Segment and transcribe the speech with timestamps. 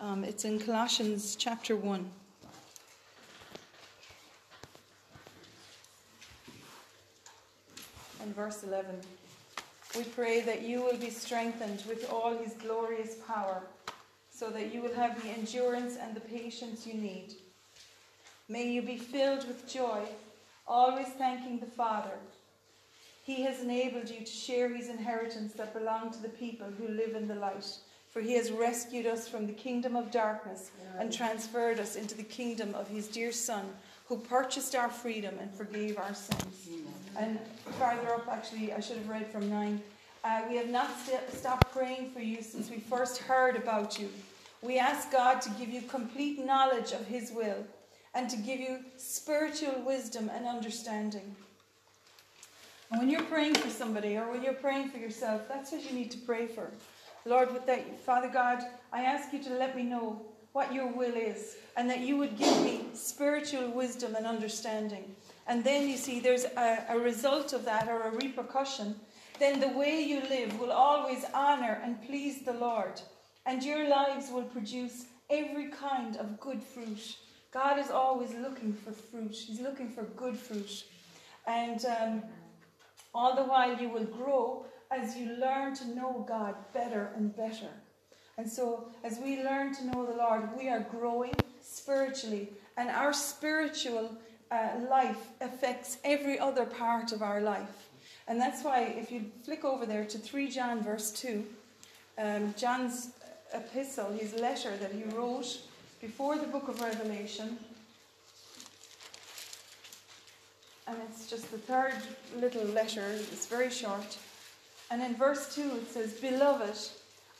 [0.00, 2.08] Um, it's in Colossians chapter 1.
[8.22, 8.94] And verse 11.
[9.96, 13.62] We pray that you will be strengthened with all his glorious power,
[14.30, 17.34] so that you will have the endurance and the patience you need.
[18.48, 20.02] May you be filled with joy,
[20.68, 22.18] always thanking the Father.
[23.24, 27.16] He has enabled you to share his inheritance that belongs to the people who live
[27.16, 27.66] in the light.
[28.10, 32.22] For he has rescued us from the kingdom of darkness and transferred us into the
[32.22, 33.66] kingdom of his dear Son,
[34.06, 36.68] who purchased our freedom and forgave our sins.
[37.16, 37.38] And
[37.78, 39.82] farther up, actually, I should have read from 9.
[40.24, 44.08] Uh, we have not st- stopped praying for you since we first heard about you.
[44.62, 47.64] We ask God to give you complete knowledge of his will
[48.14, 51.36] and to give you spiritual wisdom and understanding.
[52.90, 55.96] And when you're praying for somebody or when you're praying for yourself, that's what you
[55.96, 56.70] need to pray for.
[57.28, 61.14] Lord, with that, Father God, I ask you to let me know what your will
[61.14, 65.14] is and that you would give me spiritual wisdom and understanding.
[65.46, 68.96] And then you see there's a, a result of that or a repercussion.
[69.38, 73.00] Then the way you live will always honor and please the Lord,
[73.46, 77.16] and your lives will produce every kind of good fruit.
[77.52, 80.84] God is always looking for fruit, He's looking for good fruit.
[81.46, 82.22] And um,
[83.14, 87.70] all the while you will grow as you learn to know God better and better.
[88.36, 93.12] And so, as we learn to know the Lord, we are growing spiritually, and our
[93.12, 94.16] spiritual
[94.50, 97.88] uh, life affects every other part of our life.
[98.28, 101.44] And that's why, if you flick over there to 3 John, verse 2,
[102.18, 103.10] um, John's
[103.52, 105.58] epistle, his letter that he wrote
[106.00, 107.58] before the book of Revelation,
[110.86, 111.94] and it's just the third
[112.36, 114.16] little letter, it's very short.
[114.90, 116.78] And in verse 2 it says, Beloved,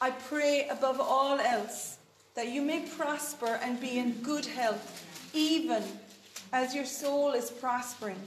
[0.00, 1.98] I pray above all else
[2.34, 5.82] that you may prosper and be in good health, even
[6.52, 8.20] as your soul is prospering.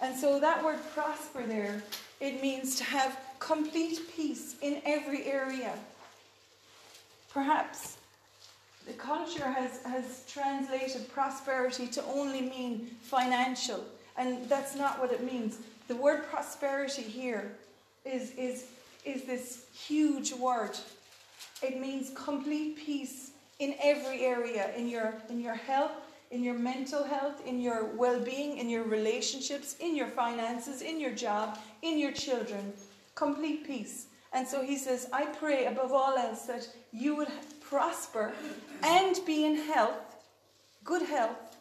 [0.00, 1.82] And so that word prosper there,
[2.20, 5.72] it means to have complete peace in every area.
[7.32, 7.96] Perhaps
[8.86, 13.84] the culture has, has translated prosperity to only mean financial,
[14.16, 15.58] and that's not what it means.
[15.88, 17.52] The word prosperity here
[18.08, 18.64] is, is,
[19.04, 20.76] is this huge word.
[21.62, 25.92] It means complete peace in every area, in your, in your health,
[26.30, 31.00] in your mental health, in your well being, in your relationships, in your finances, in
[31.00, 32.72] your job, in your children.
[33.14, 34.06] Complete peace.
[34.32, 37.28] And so he says, I pray above all else that you would
[37.60, 38.32] prosper
[38.82, 40.16] and be in health,
[40.84, 41.56] good health,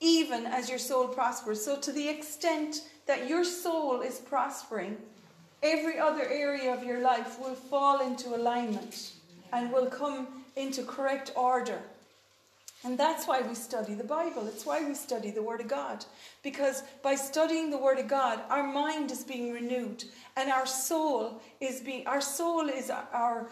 [0.00, 1.64] even as your soul prospers.
[1.64, 4.98] So, to the extent that your soul is prospering,
[5.72, 9.12] every other area of your life will fall into alignment
[9.52, 11.80] and will come into correct order.
[12.84, 14.46] And that's why we study the Bible.
[14.46, 16.04] It's why we study the Word of God.
[16.42, 20.04] Because by studying the Word of God, our mind is being renewed
[20.36, 23.48] and our soul is being our soul is our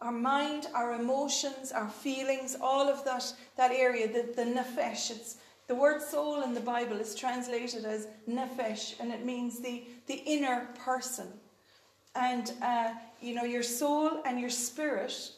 [0.00, 5.10] our mind, our emotions, our feelings, all of that, that area, the, the nefesh.
[5.10, 9.84] It's, the word soul in the Bible is translated as nefesh, and it means the,
[10.06, 11.28] the inner person.
[12.14, 15.32] And, uh, you know, your soul and your spirit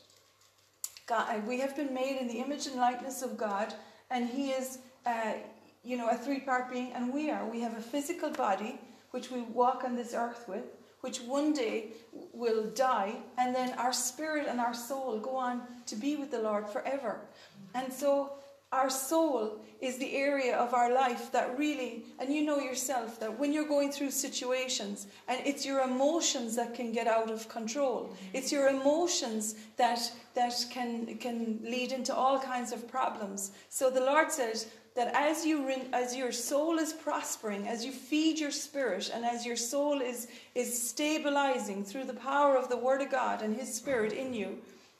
[1.06, 3.74] God, we have been made in the image and likeness of God,
[4.10, 5.34] and He is, uh,
[5.84, 7.44] you know, a three part being, and we are.
[7.44, 10.64] We have a physical body, which we walk on this earth with,
[11.00, 11.88] which one day
[12.32, 16.40] will die, and then our spirit and our soul go on to be with the
[16.40, 17.20] Lord forever.
[17.74, 18.32] And so,
[18.72, 23.38] our soul is the area of our life that really, and you know yourself that
[23.38, 28.14] when you're going through situations, and it's your emotions that can get out of control.
[28.32, 30.00] It's your emotions that
[30.34, 33.50] that can can lead into all kinds of problems.
[33.68, 38.38] So the Lord says that as you as your soul is prospering, as you feed
[38.38, 43.02] your spirit, and as your soul is is stabilizing through the power of the Word
[43.02, 44.58] of God and His Spirit in you,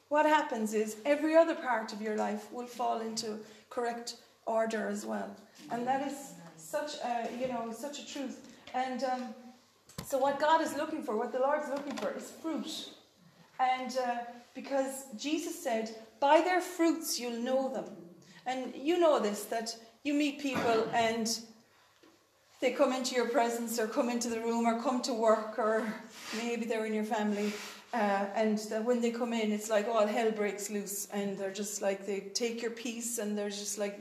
[0.09, 3.39] what happens is every other part of your life will fall into
[3.73, 5.35] correct order as well.
[5.71, 8.47] And that is such a, you know, such a truth.
[8.73, 9.23] And um,
[10.05, 12.89] so what God is looking for, what the Lord's looking for is fruit.
[13.59, 14.15] And uh,
[14.53, 17.85] because Jesus said, by their fruits you'll know them.
[18.45, 21.39] And you know this, that you meet people and
[22.59, 25.85] they come into your presence or come into the room or come to work or
[26.37, 27.53] maybe they're in your family
[27.93, 31.81] uh, and when they come in, it's like all hell breaks loose, and they're just
[31.81, 33.99] like they take your peace, and there's just like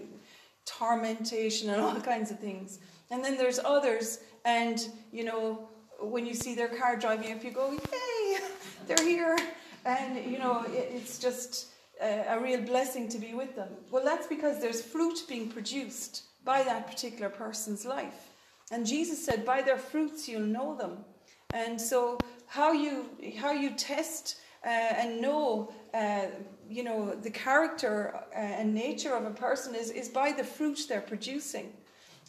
[0.66, 2.78] tormentation and all kinds of things.
[3.10, 5.68] And then there's others, and you know,
[6.00, 8.38] when you see their car driving up, you go, "Yay,
[8.86, 9.38] they're here!"
[9.84, 11.72] And you know, it, it's just
[12.02, 13.68] a, a real blessing to be with them?
[13.90, 18.30] Well, that's because there's fruit being produced by that particular person's life.
[18.70, 21.04] And Jesus said, By their fruits you'll know them.
[21.52, 23.06] And so, how you,
[23.38, 26.26] how you test uh, and know, uh,
[26.68, 30.78] you know, the character uh, and nature of a person is, is by the fruit
[30.88, 31.72] they're producing.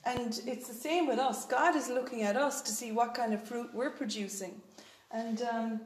[0.05, 1.45] And it's the same with us.
[1.45, 4.61] God is looking at us to see what kind of fruit we're producing.
[5.11, 5.81] And um,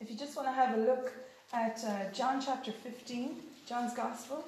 [0.00, 1.12] if you just want to have a look
[1.52, 3.36] at uh, John chapter 15,
[3.66, 4.44] John's Gospel,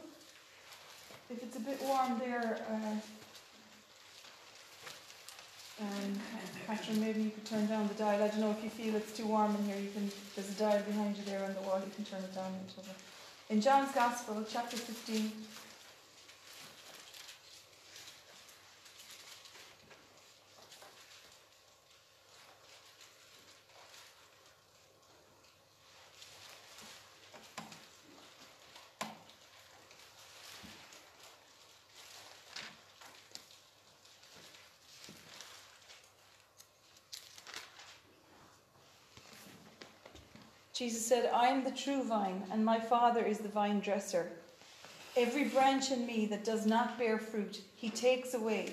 [1.30, 2.96] if it's a bit warm there, uh,
[5.80, 6.20] um,
[6.66, 8.22] Catherine, maybe you could turn down the dial.
[8.22, 9.76] I don't know if you feel it's too warm in here.
[9.76, 10.10] You can.
[10.34, 11.80] There's a dial behind you there on the wall.
[11.84, 12.52] You can turn it down.
[13.50, 15.32] In John's Gospel, chapter 15.
[40.82, 44.32] Jesus said, I am the true vine, and my Father is the vine dresser.
[45.16, 48.72] Every branch in me that does not bear fruit, he takes away.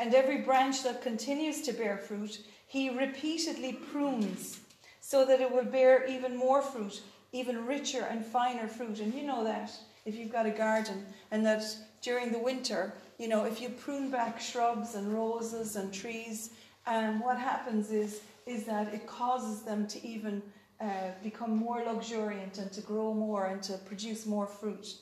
[0.00, 4.60] And every branch that continues to bear fruit, he repeatedly prunes,
[5.02, 7.02] so that it will bear even more fruit,
[7.32, 9.00] even richer and finer fruit.
[9.00, 9.70] And you know that
[10.06, 11.62] if you've got a garden, and that
[12.00, 16.52] during the winter, you know, if you prune back shrubs and roses and trees,
[16.86, 20.42] um, what happens is is that it causes them to even
[20.84, 24.94] uh, become more luxuriant and to grow more and to produce more fruit.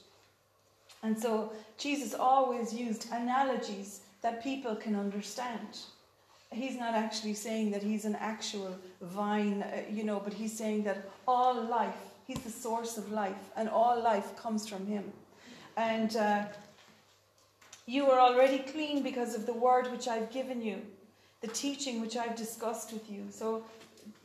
[1.03, 5.81] And so Jesus always used analogies that people can understand.
[6.53, 10.85] He's not actually saying that he's an actual vine, uh, you know, but he's saying
[10.85, 15.05] that all life, he's the source of life, and all life comes from him.
[15.77, 16.45] And uh,
[17.87, 20.77] you are already clean because of the word which I've given you,
[21.41, 23.25] the teaching which I've discussed with you.
[23.31, 23.65] So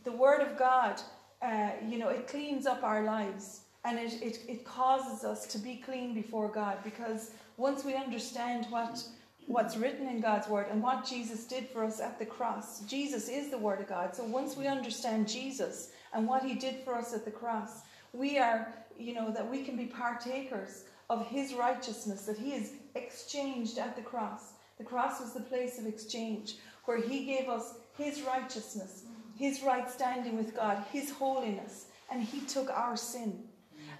[0.03, 1.01] the word of God
[1.41, 5.57] uh, you know, it cleans up our lives and it, it, it causes us to
[5.57, 9.03] be clean before God because once we understand what
[9.47, 12.81] what's written in God's word and what Jesus did for us at the cross.
[12.81, 14.13] Jesus is the word of God.
[14.13, 17.81] So once we understand Jesus and what he did for us at the cross,
[18.11, 22.71] we are, you know, that we can be partakers of his righteousness that he has
[22.95, 24.53] exchanged at the cross.
[24.77, 29.03] The cross was the place of exchange where he gave us his righteousness
[29.37, 33.43] his right standing with God, his holiness, and he took our sin.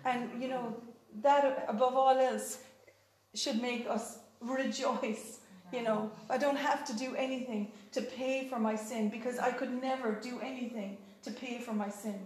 [0.06, 0.75] And, you know,
[1.22, 2.60] that above all else
[3.34, 5.39] should make us rejoice.
[5.72, 9.51] You know, I don't have to do anything to pay for my sin because I
[9.51, 12.19] could never do anything to pay for my sin.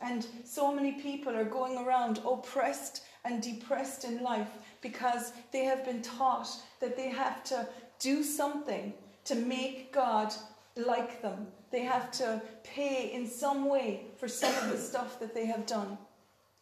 [0.00, 4.48] And so many people are going around oppressed and depressed in life
[4.80, 6.48] because they have been taught
[6.80, 7.66] that they have to
[7.98, 8.92] do something
[9.24, 10.32] to make God
[10.76, 11.46] like them.
[11.74, 15.66] They have to pay in some way for some of the stuff that they have
[15.66, 15.98] done.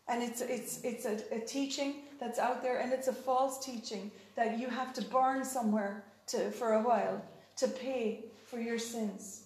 [0.08, 4.10] And it's, it's, it's a, a teaching that's out there, and it's a false teaching
[4.36, 7.22] that you have to burn somewhere to, for a while
[7.56, 9.42] to pay for your sins.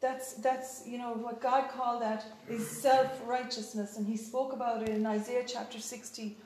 [0.00, 3.96] That's, that's, you know, what God called that is self righteousness.
[3.96, 6.36] And he spoke about it in Isaiah chapter 60,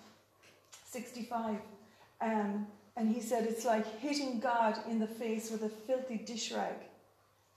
[0.85, 1.57] 65.
[2.21, 2.67] Um,
[2.99, 6.75] and he said it's like hitting God in the face with a filthy dish rag.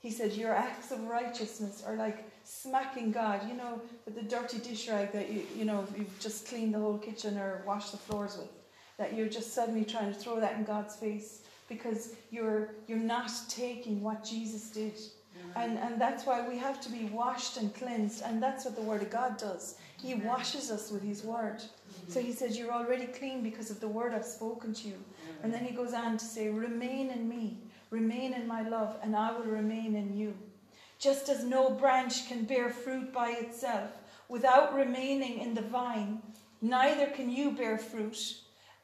[0.02, 4.58] He said, Your acts of righteousness are like smacking God, you know, with the dirty
[4.58, 7.98] dish rag that you, you know, you've just cleaned the whole kitchen or washed the
[7.98, 8.50] floors with.
[8.98, 13.30] That you're just suddenly trying to throw that in God's face because you're, you're not
[13.48, 14.94] taking what Jesus did.
[14.94, 15.60] Mm-hmm.
[15.60, 18.22] And, and that's why we have to be washed and cleansed.
[18.24, 19.76] And that's what the Word of God does.
[20.02, 21.58] He washes us with His Word.
[21.58, 22.12] Mm-hmm.
[22.12, 24.96] So He says, You're already clean because of the Word I've spoken to you.
[25.44, 27.56] And then He goes on to say, Remain in me
[27.92, 30.32] Remain in my love, and I will remain in you.
[30.98, 33.90] Just as no branch can bear fruit by itself
[34.30, 36.22] without remaining in the vine,
[36.62, 38.36] neither can you bear fruit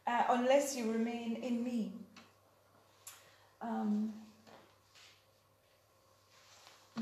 [0.06, 1.92] uh, unless you remain in me.
[3.62, 4.12] Um,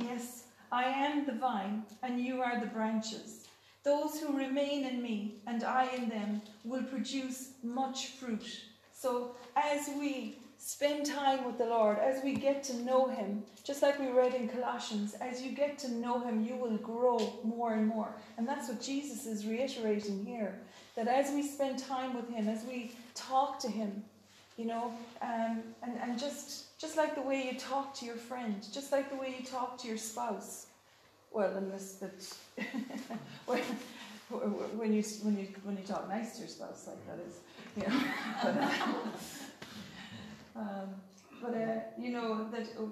[0.00, 3.48] yes, I am the vine, and you are the branches.
[3.82, 8.46] Those who remain in me and I in them will produce much fruit.
[8.92, 13.82] So, as we spend time with the Lord, as we get to know Him, just
[13.82, 17.74] like we read in Colossians, as you get to know Him, you will grow more
[17.74, 18.14] and more.
[18.36, 20.58] And that's what Jesus is reiterating here.
[20.94, 24.02] That as we spend time with Him, as we talk to Him,
[24.56, 28.66] you know, um, and, and just, just like the way you talk to your friend,
[28.72, 30.66] just like the way you talk to your spouse,
[31.30, 32.36] well, unless that,
[33.46, 33.58] well,
[34.30, 37.40] when you when you when you talk nice to your spouse like that is,
[37.76, 38.04] you know.
[38.42, 38.70] but, uh,
[40.58, 40.94] um,
[41.42, 42.86] but uh, you know that uh,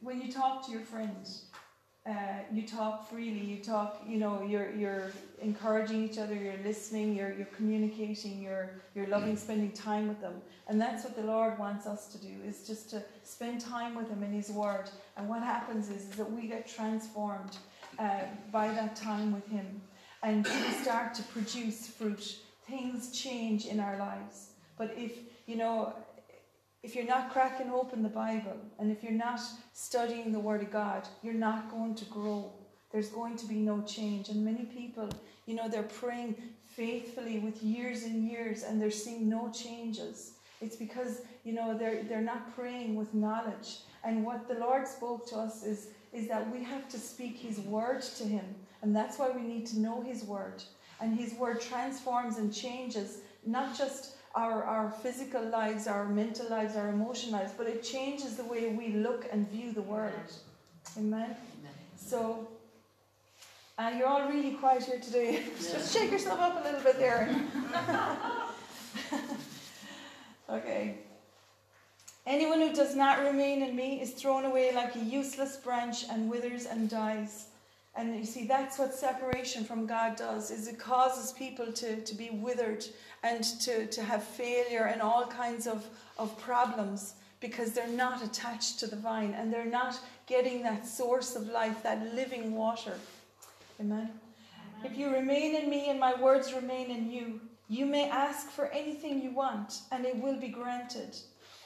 [0.00, 1.44] when you talk to your friends,
[2.08, 2.12] uh,
[2.50, 3.40] you talk freely.
[3.40, 5.12] You talk, you know, you're you're
[5.42, 6.34] encouraging each other.
[6.34, 7.14] You're listening.
[7.14, 8.42] You're you're communicating.
[8.42, 10.40] You're you're loving spending time with them.
[10.66, 14.08] And that's what the Lord wants us to do: is just to spend time with
[14.08, 14.88] Him in His Word.
[15.16, 17.58] And what happens is, is that we get transformed
[17.98, 19.82] uh, by that time with Him,
[20.22, 22.38] and we start to produce fruit.
[22.66, 24.50] Things change in our lives.
[24.78, 25.92] But if you know,
[26.82, 29.40] if you're not cracking open the Bible and if you're not
[29.72, 32.52] studying the Word of God, you're not going to grow.
[32.90, 34.30] There's going to be no change.
[34.30, 35.08] And many people,
[35.46, 40.32] you know, they're praying faithfully with years and years and they're seeing no changes.
[40.62, 43.78] It's because, you know, they're, they're not praying with knowledge.
[44.02, 47.60] And what the Lord spoke to us is, is that we have to speak His
[47.60, 48.44] Word to Him.
[48.82, 50.62] And that's why we need to know His Word.
[51.00, 56.76] And His Word transforms and changes not just our, our physical lives, our mental lives,
[56.76, 60.12] our emotional lives, but it changes the way we look and view the world.
[60.96, 61.24] Amen.
[61.24, 61.72] Amen.
[61.96, 62.48] So,
[63.78, 65.42] uh, you're all really quiet here today.
[65.56, 67.34] Just shake yourself up a little bit there.
[70.50, 70.98] okay.
[72.26, 76.30] Anyone who does not remain in me is thrown away like a useless branch and
[76.30, 77.46] withers and dies.
[77.96, 82.14] And you see, that's what separation from God does, is it causes people to, to
[82.14, 82.84] be withered
[83.22, 85.86] and to, to have failure and all kinds of,
[86.18, 91.34] of problems because they're not attached to the vine and they're not getting that source
[91.34, 92.94] of life, that living water.
[93.80, 93.98] Amen.
[93.98, 94.10] Amen.
[94.84, 98.66] If you remain in me and my words remain in you, you may ask for
[98.66, 101.16] anything you want and it will be granted.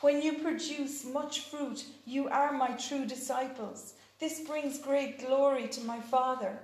[0.01, 3.95] When you produce much fruit, you are my true disciples.
[4.21, 6.59] This brings great glory to my Father.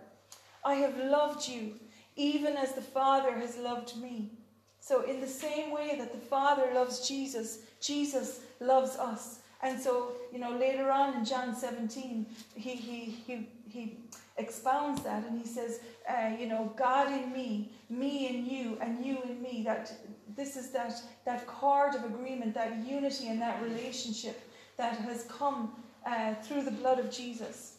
[0.65, 1.75] I have loved you,
[2.17, 4.31] even as the Father has loved me.
[4.81, 9.41] So, in the same way that the Father loves Jesus, Jesus loves us.
[9.63, 13.99] And so, you know, later on in John 17, he, he, he, he
[14.39, 19.05] expounds that and he says, uh, you know, God in me, me in you, and
[19.05, 19.63] you in me.
[19.67, 19.93] That
[20.35, 20.95] this is that,
[21.27, 24.41] that cord of agreement, that unity and that relationship
[24.79, 25.73] that has come
[26.07, 27.77] uh, through the blood of Jesus.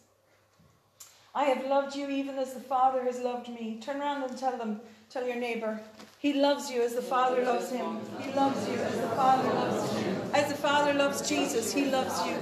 [1.34, 3.80] I have loved you even as the Father has loved me.
[3.82, 5.80] Turn around and tell them, tell your neighbor,
[6.20, 8.00] he loves you as the Father loves him.
[8.20, 10.22] He loves you as the Father loves him.
[10.34, 12.36] As the Father loves Jesus, he loves you.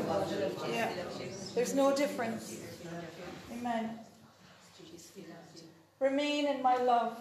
[0.74, 0.92] Yeah.
[1.56, 2.60] There's no difference.
[3.54, 3.92] Amen.
[6.00, 7.18] Remain in my love.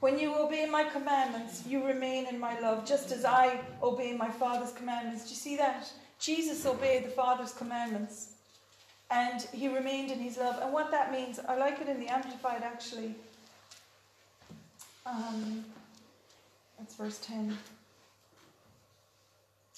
[0.00, 4.28] When you obey my commandments, you remain in my love, just as I obey my
[4.28, 5.24] Father's commandments.
[5.24, 5.90] Do you see that?
[6.22, 8.34] Jesus obeyed the Father's commandments
[9.10, 10.60] and he remained in his love.
[10.62, 13.16] And what that means, I like it in the Amplified actually.
[15.04, 15.64] Um,
[16.78, 17.58] that's verse 10.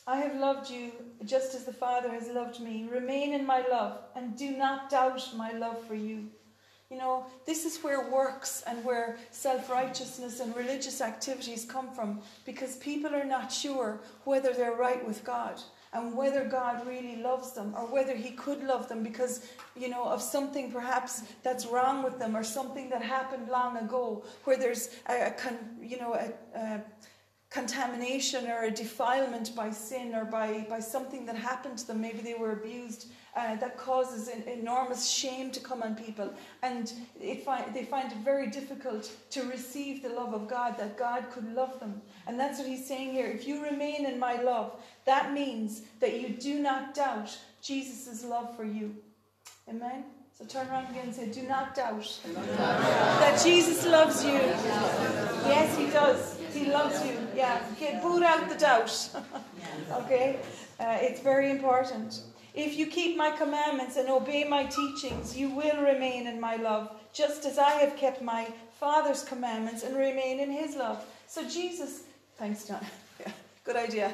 [0.06, 0.92] I have loved you
[1.24, 2.86] just as the Father has loved me.
[2.92, 6.28] Remain in my love and do not doubt my love for you.
[6.90, 12.20] You know, this is where works and where self righteousness and religious activities come from
[12.44, 15.62] because people are not sure whether they're right with God
[15.94, 19.46] and whether God really loves them or whether He could love them because,
[19.76, 24.24] you know, of something perhaps that's wrong with them or something that happened long ago
[24.42, 26.84] where there's a, a con, you know, a, a
[27.48, 32.00] contamination or a defilement by sin or by, by something that happened to them.
[32.00, 33.12] Maybe they were abused.
[33.36, 36.32] Uh, that causes an enormous shame to come on people.
[36.62, 36.92] And
[37.44, 41.52] fi- they find it very difficult to receive the love of God, that God could
[41.52, 42.00] love them.
[42.28, 43.26] And that's what he's saying here.
[43.26, 48.54] If you remain in my love, that means that you do not doubt Jesus' love
[48.54, 48.94] for you.
[49.68, 50.04] Amen?
[50.36, 54.32] So turn around again and say, Do not doubt that Jesus loves you.
[54.32, 56.40] Yes, he does.
[56.52, 57.16] He loves you.
[57.36, 57.62] Yeah.
[57.78, 59.10] Get, boot out the doubt.
[59.92, 60.40] okay?
[60.80, 62.20] Uh, it's very important.
[62.54, 66.90] If you keep my commandments and obey my teachings, you will remain in my love,
[67.12, 71.04] just as I have kept my Father's commandments and remain in his love.
[71.26, 72.02] So Jesus,
[72.38, 72.84] thanks, John.
[73.20, 73.30] Yeah,
[73.62, 74.12] good idea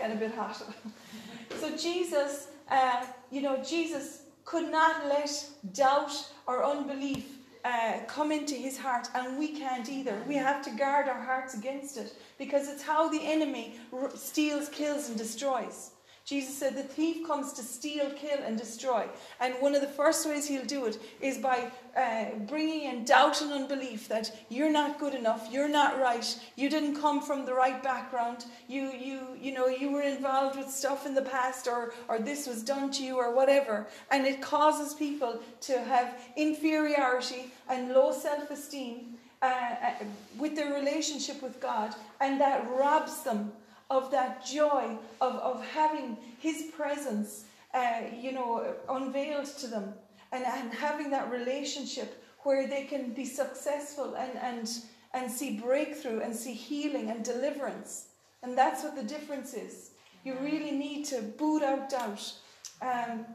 [0.00, 0.62] get a bit hot.
[1.60, 5.30] so Jesus, uh, you know, Jesus could not let
[5.74, 6.12] doubt
[6.46, 7.26] or unbelief
[7.64, 10.16] uh, come into his heart, and we can't either.
[10.26, 13.78] We have to guard our hearts against it because it's how the enemy
[14.14, 15.90] steals, kills, and destroys.
[16.30, 19.04] Jesus said the thief comes to steal, kill, and destroy.
[19.40, 23.42] And one of the first ways he'll do it is by uh, bringing in doubt
[23.42, 27.52] and unbelief that you're not good enough, you're not right, you didn't come from the
[27.52, 31.94] right background, you, you, you know, you were involved with stuff in the past, or,
[32.06, 33.88] or this was done to you, or whatever.
[34.12, 40.04] And it causes people to have inferiority and low self esteem uh, uh,
[40.38, 43.50] with their relationship with God, and that robs them
[43.90, 47.44] of that joy of, of having His presence,
[47.74, 49.92] uh, you know, unveiled to them,
[50.32, 54.70] and, and having that relationship where they can be successful and, and,
[55.12, 58.06] and see breakthrough and see healing and deliverance.
[58.42, 59.90] And that's what the difference is.
[60.24, 62.32] You really need to boot out doubt.
[62.80, 63.26] Um,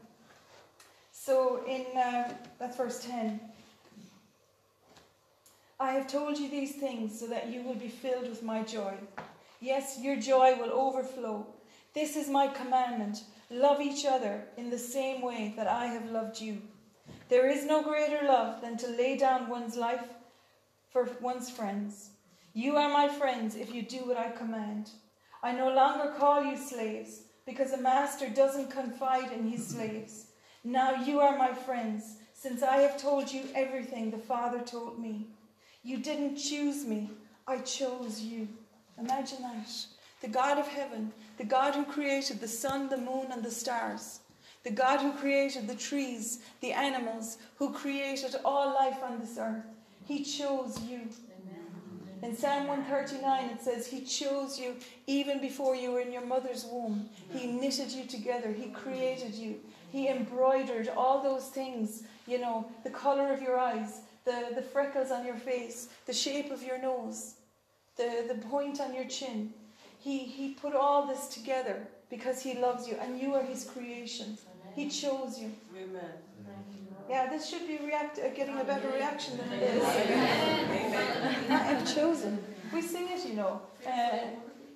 [1.12, 3.40] so in uh, that's verse 10.
[5.78, 8.94] I have told you these things so that you will be filled with my joy.
[9.66, 11.44] Yes, your joy will overflow.
[11.92, 16.40] This is my commandment love each other in the same way that I have loved
[16.40, 16.62] you.
[17.28, 20.06] There is no greater love than to lay down one's life
[20.92, 22.10] for one's friends.
[22.52, 24.90] You are my friends if you do what I command.
[25.42, 30.26] I no longer call you slaves because a master doesn't confide in his slaves.
[30.62, 35.26] Now you are my friends since I have told you everything the Father told me.
[35.82, 37.10] You didn't choose me,
[37.48, 38.46] I chose you.
[38.98, 39.86] Imagine that.
[40.22, 44.20] The God of heaven, the God who created the sun, the moon, and the stars,
[44.64, 49.64] the God who created the trees, the animals, who created all life on this earth,
[50.04, 51.02] He chose you.
[52.22, 54.74] In Psalm 139, it says, He chose you
[55.06, 57.08] even before you were in your mother's womb.
[57.32, 58.50] He knitted you together.
[58.50, 59.60] He created you.
[59.92, 65.10] He embroidered all those things, you know, the color of your eyes, the, the freckles
[65.10, 67.35] on your face, the shape of your nose,
[67.96, 69.52] the, the point on your chin.
[69.98, 74.38] He, he put all this together because He loves you and you are His creation.
[74.74, 75.50] He chose you.
[75.76, 76.12] Amen.
[77.08, 79.84] Yeah, this should be react- uh, getting a better reaction than it is.
[81.50, 82.44] I am chosen.
[82.72, 83.62] We sing it, you know.
[83.86, 84.18] Uh,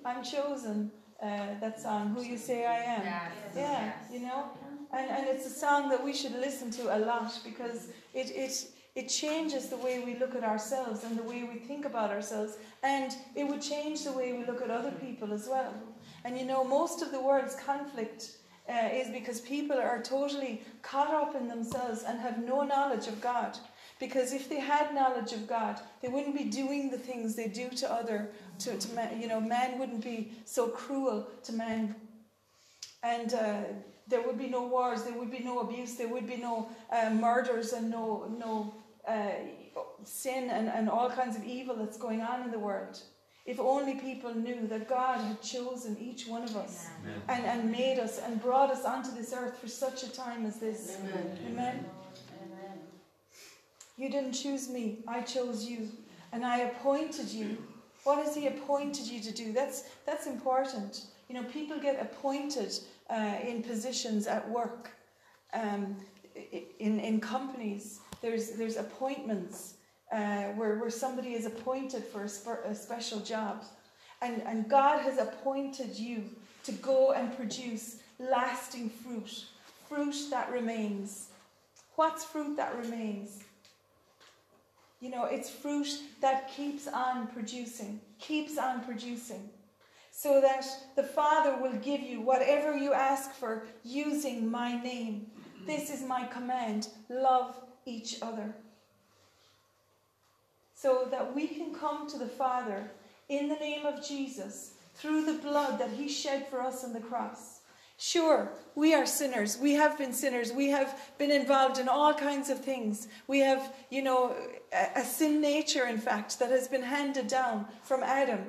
[0.05, 0.91] I'm chosen.
[1.21, 3.03] Uh, that song, Who You Say I Am.
[3.55, 4.45] Yeah, you know.
[4.91, 8.65] And, and it's a song that we should listen to a lot because it, it,
[8.95, 12.57] it changes the way we look at ourselves and the way we think about ourselves.
[12.83, 15.73] And it would change the way we look at other people as well.
[16.25, 18.31] And you know, most of the world's conflict
[18.69, 23.21] uh, is because people are totally caught up in themselves and have no knowledge of
[23.21, 23.57] God.
[23.99, 27.69] Because if they had knowledge of God, they wouldn't be doing the things they do
[27.69, 31.95] to other, to, to man, you know, man wouldn't be so cruel to man.
[33.03, 33.61] And uh,
[34.07, 37.11] there would be no wars, there would be no abuse, there would be no uh,
[37.11, 38.73] murders and no, no
[39.07, 39.31] uh,
[40.03, 42.99] sin and, and all kinds of evil that's going on in the world.
[43.45, 46.87] If only people knew that God had chosen each one of us
[47.27, 50.59] and, and made us and brought us onto this earth for such a time as
[50.59, 50.97] this.
[50.99, 51.37] Amen.
[51.47, 51.85] Amen.
[52.43, 52.79] Amen.
[53.97, 55.89] You didn't choose me, I chose you.
[56.33, 57.57] And I appointed you.
[58.03, 59.53] What has He appointed you to do?
[59.53, 61.05] That's, that's important.
[61.27, 62.73] You know, people get appointed
[63.09, 64.91] uh, in positions at work,
[65.53, 65.95] um,
[66.79, 67.99] in, in companies.
[68.21, 69.75] There's, there's appointments
[70.11, 73.63] uh, where, where somebody is appointed for a, sp- a special job.
[74.21, 76.23] And, and God has appointed you
[76.63, 79.45] to go and produce lasting fruit,
[79.89, 81.29] fruit that remains.
[81.95, 83.39] What's fruit that remains?
[84.99, 85.87] You know, it's fruit
[86.21, 89.49] that keeps on producing, keeps on producing,
[90.11, 90.63] so that
[90.95, 95.25] the Father will give you whatever you ask for using my name.
[95.65, 98.53] This is my command love each other
[100.75, 102.89] so that we can come to the Father
[103.29, 106.99] in the name of Jesus through the blood that He shed for us on the
[106.99, 107.59] cross.
[107.97, 109.59] Sure, we are sinners.
[109.59, 110.51] We have been sinners.
[110.51, 113.07] We have been involved in all kinds of things.
[113.27, 114.35] We have, you know,
[114.73, 118.43] a, a sin nature, in fact, that has been handed down from Adam.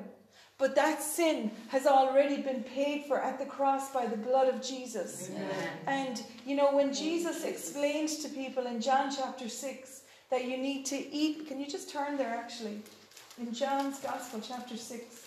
[0.63, 4.63] But that sin has already been paid for at the cross by the blood of
[4.63, 5.29] Jesus.
[5.29, 5.69] Amen.
[5.89, 10.87] And, you know, when Jesus explained to people in John chapter 6 that you need
[10.87, 11.47] to eat.
[11.47, 12.81] Can you just turn there actually?
[13.39, 15.22] In John's Gospel, chapter 6.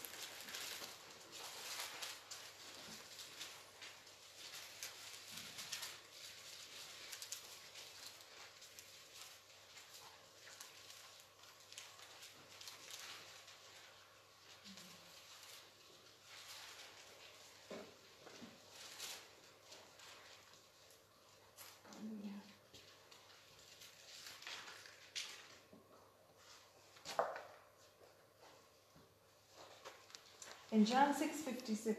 [30.76, 31.96] In John 6:56,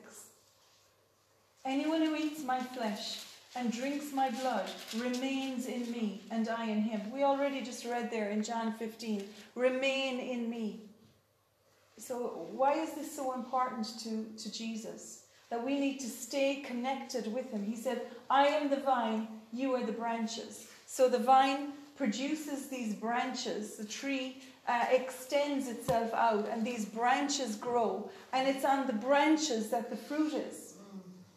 [1.64, 6.82] anyone who eats my flesh and drinks my blood remains in me and I in
[6.82, 7.10] him.
[7.10, 10.90] We already just read there in John 15, remain in me.
[11.96, 15.22] So why is this so important to, to Jesus?
[15.48, 17.64] That we need to stay connected with him.
[17.64, 20.66] He said, I am the vine, you are the branches.
[20.84, 27.56] So the vine produces these branches, the tree uh, extends itself out and these branches
[27.56, 28.10] grow.
[28.32, 30.74] And it's on the branches that the fruit is.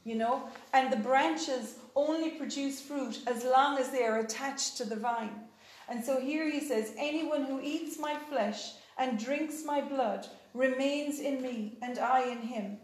[0.03, 0.43] You know?
[0.73, 5.41] And the branches only produce fruit as long as they are attached to the vine.
[5.87, 11.19] And so here he says, Anyone who eats my flesh and drinks my blood remains
[11.19, 12.77] in me, and I in him.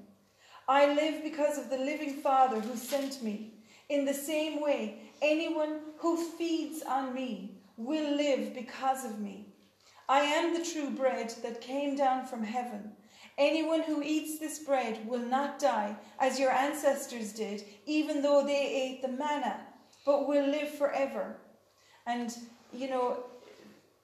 [0.67, 3.53] I live because of the living Father who sent me.
[3.89, 9.44] In the same way, anyone who feeds on me will live because of me.
[10.07, 12.91] I am the true bread that came down from heaven.
[13.37, 18.65] Anyone who eats this bread will not die, as your ancestors did, even though they
[18.65, 19.59] ate the manna,
[20.05, 21.35] but will live forever.
[22.07, 22.33] And,
[22.71, 23.25] you know,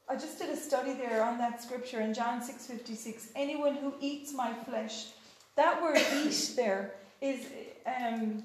[0.09, 3.29] I just did a study there on that scripture in John 6:56.
[3.33, 5.11] Anyone who eats my flesh,
[5.55, 7.45] that word eat there is,
[7.85, 8.43] um,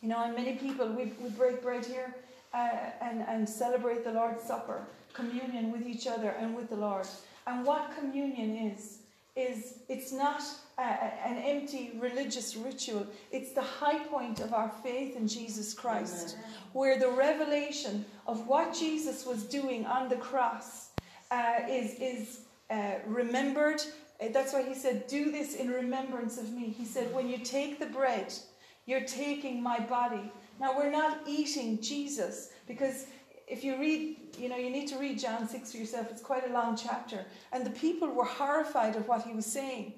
[0.00, 2.14] you know, and many people we, we break bread here
[2.54, 4.86] uh, and and celebrate the Lord's Supper,
[5.18, 7.06] communion with each other and with the Lord.
[7.46, 8.98] And what communion is
[9.38, 10.42] is it's not
[10.78, 13.06] a, an empty religious ritual.
[13.30, 16.50] It's the high point of our faith in Jesus Christ, Amen.
[16.72, 20.90] where the revelation of what Jesus was doing on the cross
[21.30, 23.80] uh, is, is uh, remembered.
[24.20, 26.74] Uh, that's why he said, Do this in remembrance of me.
[26.76, 28.32] He said, When you take the bread,
[28.86, 30.32] you're taking my body.
[30.58, 33.06] Now, we're not eating Jesus because
[33.50, 36.08] if you read, you know, you need to read John 6 for yourself.
[36.10, 37.24] It's quite a long chapter.
[37.52, 39.94] And the people were horrified at what he was saying.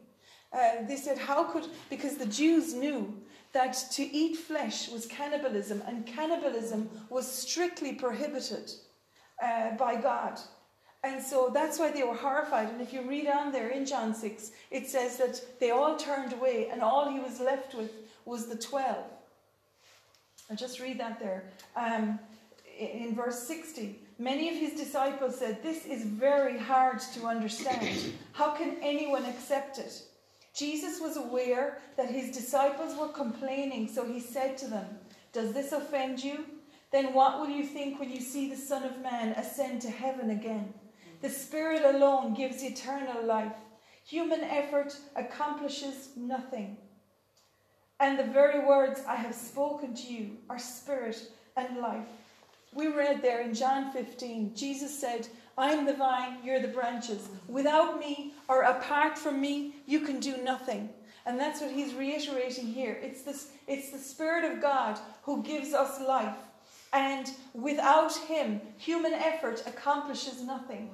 [0.52, 3.14] Uh, they said, How could, because the Jews knew
[3.52, 8.70] that to eat flesh was cannibalism, and cannibalism was strictly prohibited
[9.42, 10.38] uh, by God.
[11.02, 12.68] And so that's why they were horrified.
[12.68, 16.32] And if you read on there in John 6, it says that they all turned
[16.34, 17.90] away, and all he was left with
[18.24, 18.96] was the 12.
[20.50, 21.44] I'll just read that there.
[21.76, 22.18] Um,
[22.80, 28.14] in verse 60, many of his disciples said, This is very hard to understand.
[28.32, 30.02] How can anyone accept it?
[30.54, 34.86] Jesus was aware that his disciples were complaining, so he said to them,
[35.32, 36.46] Does this offend you?
[36.90, 40.30] Then what will you think when you see the Son of Man ascend to heaven
[40.30, 40.74] again?
[41.20, 43.52] The Spirit alone gives eternal life.
[44.06, 46.78] Human effort accomplishes nothing.
[48.00, 51.20] And the very words I have spoken to you are spirit
[51.56, 52.08] and life.
[52.72, 55.26] We read there in John 15, Jesus said,
[55.58, 57.28] I'm the vine, you're the branches.
[57.48, 60.88] Without me or apart from me, you can do nothing.
[61.26, 62.98] And that's what he's reiterating here.
[63.02, 66.36] It's, this, it's the Spirit of God who gives us life.
[66.92, 70.90] And without him, human effort accomplishes nothing.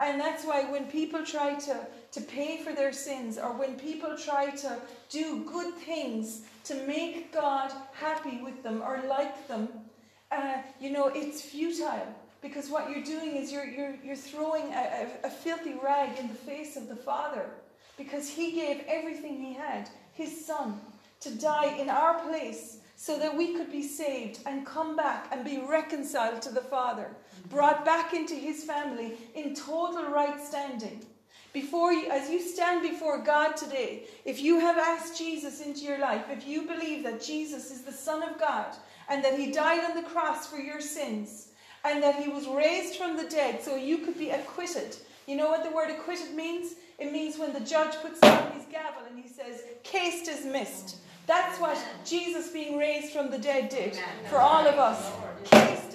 [0.00, 4.16] And that's why when people try to, to pay for their sins or when people
[4.16, 4.78] try to
[5.10, 9.68] do good things to make God happy with them or like them,
[10.30, 15.08] uh, you know, it's futile because what you're doing is you're, you're, you're throwing a,
[15.24, 17.50] a, a filthy rag in the face of the Father
[17.96, 20.80] because He gave everything He had, His Son,
[21.20, 25.44] to die in our place so that we could be saved and come back and
[25.44, 27.08] be reconciled to the Father,
[27.48, 31.04] brought back into His family in total right standing.
[31.52, 35.98] Before you, as you stand before God today, if you have asked Jesus into your
[35.98, 38.76] life, if you believe that Jesus is the Son of God,
[39.08, 41.48] and that he died on the cross for your sins,
[41.84, 44.96] and that he was raised from the dead so you could be acquitted.
[45.26, 46.74] You know what the word acquitted means?
[46.98, 50.96] It means when the judge puts down his gavel and he says, Case dismissed.
[51.26, 53.98] That's what Jesus being raised from the dead did
[54.30, 55.12] for all of us.
[55.44, 55.87] Case.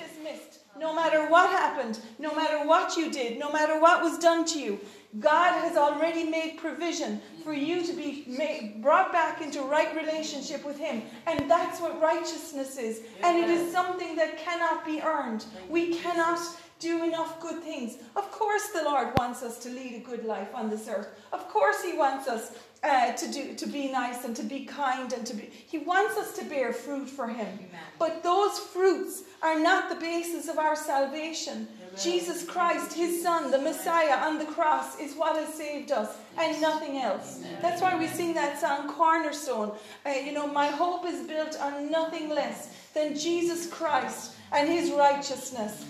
[0.79, 4.59] No matter what happened, no matter what you did, no matter what was done to
[4.59, 4.79] you,
[5.19, 10.65] God has already made provision for you to be made, brought back into right relationship
[10.65, 11.03] with Him.
[11.27, 13.01] And that's what righteousness is.
[13.23, 15.45] And it is something that cannot be earned.
[15.69, 16.39] We cannot
[16.79, 17.97] do enough good things.
[18.15, 21.07] Of course, the Lord wants us to lead a good life on this earth.
[21.31, 25.13] Of course, He wants us uh, to do to be nice and to be kind
[25.13, 25.50] and to be.
[25.67, 27.48] He wants us to bear fruit for Him.
[27.48, 27.69] Amen.
[27.98, 31.67] But those fruits are not the basis of our salvation.
[32.02, 36.60] Jesus Christ, His Son, the Messiah on the cross, is what has saved us and
[36.60, 37.43] nothing else.
[37.62, 39.74] That's why we sing that song, Cornerstone.
[40.06, 44.91] Uh, you know, my hope is built on nothing less than Jesus Christ and His
[44.91, 45.86] righteousness.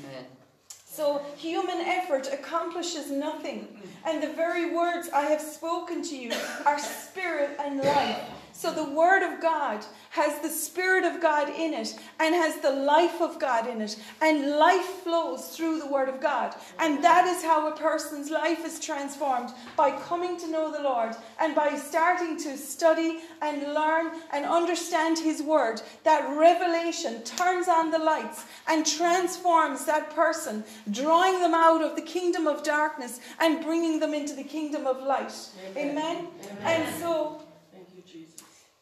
[0.94, 3.68] So human effort accomplishes nothing.
[4.06, 6.32] And the very words I have spoken to you
[6.68, 8.20] are spirit and life.
[8.52, 12.70] So the Word of God has the Spirit of God in it and has the
[12.70, 13.98] life of God in it.
[14.22, 16.54] And life flows through the Word of God.
[16.78, 21.16] And that is how a person's life is transformed by coming to know the Lord
[21.40, 25.82] and by starting to study and learn and understand His Word.
[26.04, 32.04] That revelation turns on the lights and transforms that person, drawing them out of the
[32.04, 35.34] kingdom of darkness and bringing them into the kingdom of light.
[35.76, 35.88] Amen.
[35.90, 36.28] Amen.
[36.52, 36.82] Amen.
[36.82, 37.42] And so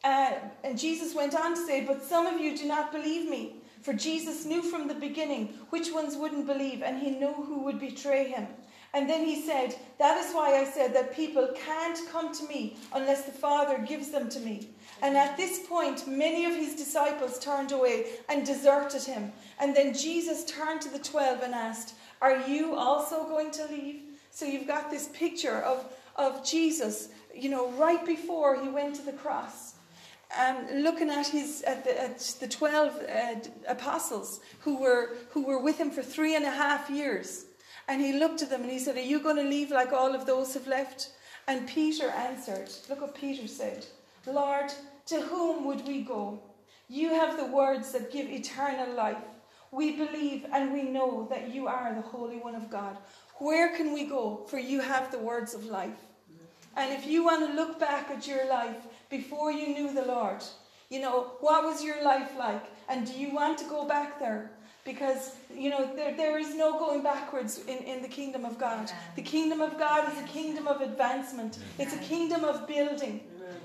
[0.04, 0.32] uh,
[0.64, 3.56] and Jesus went on to say, But some of you do not believe me.
[3.82, 7.80] For Jesus knew from the beginning which ones wouldn't believe, and he knew who would
[7.80, 8.46] betray him.
[8.94, 12.76] And then he said, That is why I said that people can't come to me
[12.92, 14.70] unless the Father gives them to me.
[15.02, 19.32] And at this point, many of his disciples turned away and deserted him.
[19.60, 24.02] And then Jesus turned to the twelve and asked, Are you also going to leave?
[24.30, 29.02] So you've got this picture of, of Jesus, you know, right before he went to
[29.02, 29.71] the cross
[30.38, 33.34] um, looking at his at the, at the twelve uh,
[33.68, 37.46] apostles who were who were with him for three and a half years,
[37.88, 40.14] and he looked at them and he said, "Are you going to leave like all
[40.14, 41.10] of those have left?"
[41.46, 43.84] And Peter answered, "Look what Peter said,
[44.26, 44.72] Lord,
[45.06, 46.40] to whom would we go?
[46.88, 49.24] You have the words that give eternal life.
[49.70, 52.96] We believe and we know that you are the Holy One of God.
[53.38, 54.44] Where can we go?
[54.48, 56.00] For you have the words of life."
[56.74, 60.42] And if you want to look back at your life before you knew the Lord?
[60.88, 62.64] You know, what was your life like?
[62.88, 64.50] And do you want to go back there?
[64.84, 68.90] Because, you know, there, there is no going backwards in, in the kingdom of God.
[69.14, 73.20] The kingdom of God is a kingdom of advancement, it's a kingdom of building.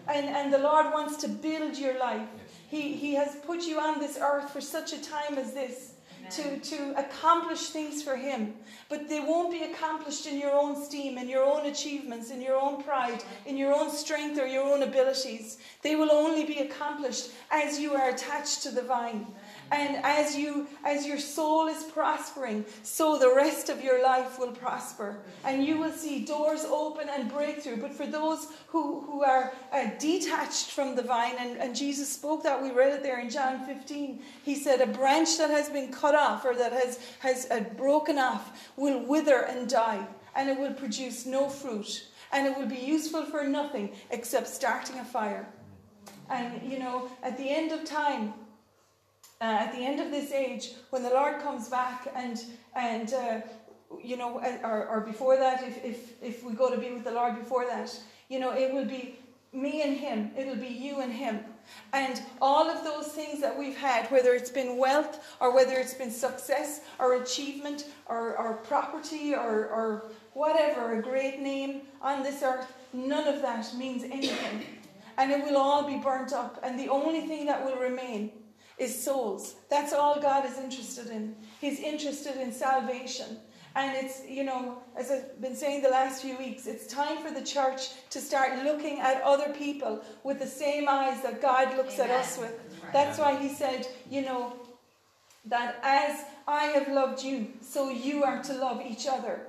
[0.07, 2.29] And, and the Lord wants to build your life.
[2.69, 5.93] He, he has put you on this earth for such a time as this
[6.31, 8.53] to, to accomplish things for Him.
[8.89, 12.55] But they won't be accomplished in your own steam, in your own achievements, in your
[12.55, 15.57] own pride, in your own strength or your own abilities.
[15.81, 19.27] They will only be accomplished as you are attached to the vine.
[19.71, 24.51] And as you as your soul is prospering, so the rest of your life will
[24.51, 25.17] prosper.
[25.43, 27.77] And you will see doors open and breakthrough.
[27.77, 32.43] But for those who, who are uh, detached from the vine, and, and Jesus spoke
[32.43, 34.21] that, we read it there in John 15.
[34.43, 38.17] He said, A branch that has been cut off or that has, has uh, broken
[38.17, 42.07] off will wither and die, and it will produce no fruit.
[42.31, 45.47] And it will be useful for nothing except starting a fire.
[46.29, 48.33] And, you know, at the end of time,
[49.39, 52.43] uh, at the end of this age, when the Lord comes back and
[52.75, 53.41] and uh,
[54.03, 57.03] you know, uh, or, or before that, if, if if we go to be with
[57.03, 57.97] the Lord before that,
[58.29, 59.19] you know, it will be
[59.53, 60.31] me and Him.
[60.37, 61.39] It'll be you and Him.
[61.93, 65.93] And all of those things that we've had, whether it's been wealth or whether it's
[65.93, 72.43] been success or achievement or, or property or, or whatever, a great name on this
[72.43, 74.63] earth, none of that means anything.
[75.17, 76.59] And it will all be burnt up.
[76.63, 78.31] And the only thing that will remain
[78.77, 79.55] is souls.
[79.69, 81.35] That's all God is interested in.
[81.59, 83.37] He's interested in salvation.
[83.75, 87.31] And it's, you know, as I've been saying the last few weeks, it's time for
[87.31, 91.95] the church to start looking at other people with the same eyes that God looks
[91.95, 92.09] Amen.
[92.09, 92.53] at us with.
[92.91, 94.53] That's why He said, you know,
[95.45, 99.41] that as I have loved you, so you are to love each other.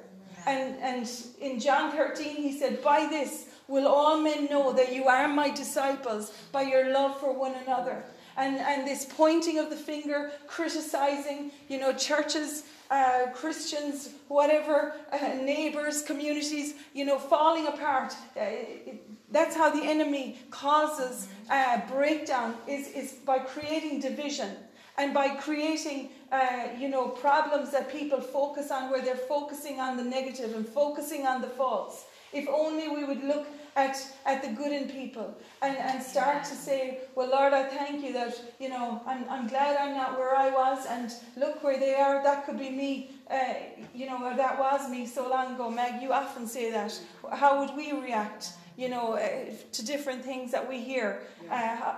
[0.47, 1.11] And, and
[1.41, 5.51] in John 13, He said, By this will all men know that you are my
[5.51, 8.05] disciples, by your love for one another
[8.39, 15.19] and, and this pointing of the finger, criticizing, you know, churches, uh, Christians, whatever, uh,
[15.35, 18.15] neighbors, communities, you know, falling apart.
[18.37, 24.57] Uh, it, that's how the enemy causes uh, breakdown is, is by creating division
[24.97, 29.97] and by creating uh, you know problems that people focus on where they're focusing on
[29.99, 33.47] the negative and focusing on the false if only we would look
[33.79, 38.05] at, at the good in people and, and start to say, Well, Lord, I thank
[38.05, 41.79] you that, you know, I'm, I'm glad I'm not where I was and look where
[41.79, 42.23] they are.
[42.23, 43.55] That could be me, uh,
[43.95, 45.71] you know, or that was me so long ago.
[45.71, 46.99] Meg, you often say that.
[47.33, 49.29] How would we react, you know, uh,
[49.73, 51.95] to different things that we hear uh,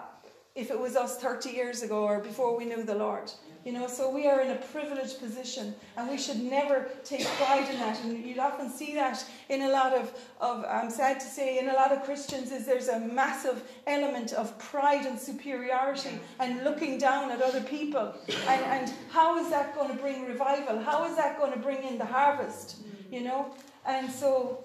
[0.55, 3.33] if it was us 30 years ago or before we knew the Lord?
[3.65, 7.69] You know, so we are in a privileged position and we should never take pride
[7.71, 8.03] in that.
[8.03, 11.69] And you'd often see that in a lot of, of I'm sad to say, in
[11.69, 16.97] a lot of Christians is there's a massive element of pride and superiority and looking
[16.97, 18.15] down at other people.
[18.49, 20.81] And, and how is that going to bring revival?
[20.81, 22.77] How is that going to bring in the harvest?
[23.11, 23.55] You know?
[23.87, 24.65] And so,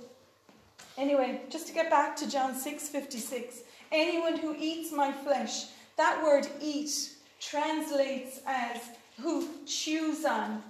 [0.98, 3.60] anyway, just to get back to John 6 56,
[3.92, 5.66] anyone who eats my flesh,
[5.98, 7.15] that word eat
[7.50, 8.78] translates as
[9.22, 10.62] who chews on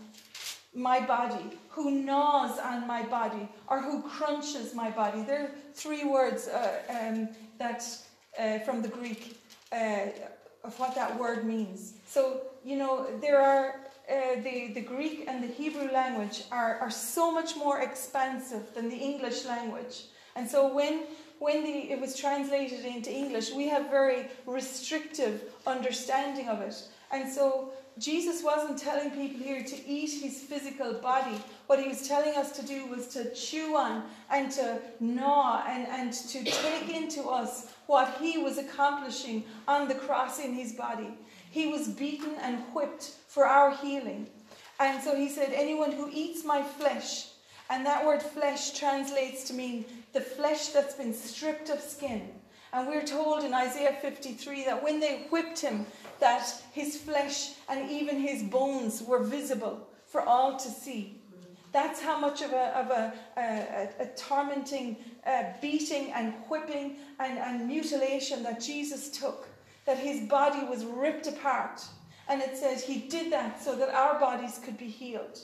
[0.74, 5.24] my body, who gnaws on my body, or who crunches my body.
[5.24, 7.84] There are three words uh, um, that
[8.38, 9.38] uh, from the Greek
[9.72, 10.08] uh,
[10.64, 11.94] of what that word means.
[12.08, 16.92] So, you know, there are uh, the, the Greek and the Hebrew language are, are
[16.92, 20.04] so much more expansive than the English language.
[20.36, 21.04] And so when,
[21.40, 26.76] when the, it was translated into English, we have very restrictive understanding of it.
[27.12, 31.42] And so Jesus wasn't telling people here to eat his physical body.
[31.68, 35.88] What he was telling us to do was to chew on and to gnaw and,
[35.88, 41.14] and to take into us what he was accomplishing on the cross in his body.
[41.52, 44.28] He was beaten and whipped for our healing.
[44.80, 47.28] And so he said, Anyone who eats my flesh,
[47.70, 52.30] and that word flesh translates to mean the flesh that's been stripped of skin.
[52.72, 55.86] And we're told in Isaiah 53 that when they whipped him,
[56.22, 61.20] that his flesh and even his bones were visible for all to see.
[61.74, 64.96] That's how much of a, of a, a, a tormenting
[65.28, 69.50] uh, beating and whipping and, and mutilation that Jesus took,
[69.84, 71.84] that his body was ripped apart.
[72.30, 75.40] And it says he did that so that our bodies could be healed.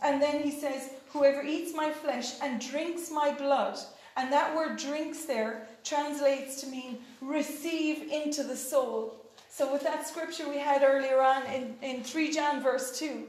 [0.00, 3.78] And then he says, Whoever eats my flesh and drinks my blood,
[4.16, 9.14] and that word drinks there translates to mean receive into the soul.
[9.48, 13.24] So, with that scripture we had earlier on in, in 3 John verse 2,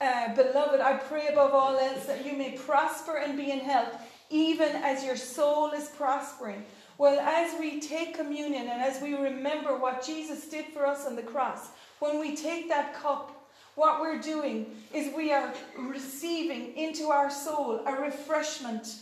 [0.00, 4.00] uh, beloved, I pray above all else that you may prosper and be in health,
[4.30, 6.64] even as your soul is prospering.
[6.98, 11.16] Well, as we take communion and as we remember what Jesus did for us on
[11.16, 13.34] the cross, when we take that cup,
[13.74, 18.96] what we're doing is we are receiving into our soul a refreshment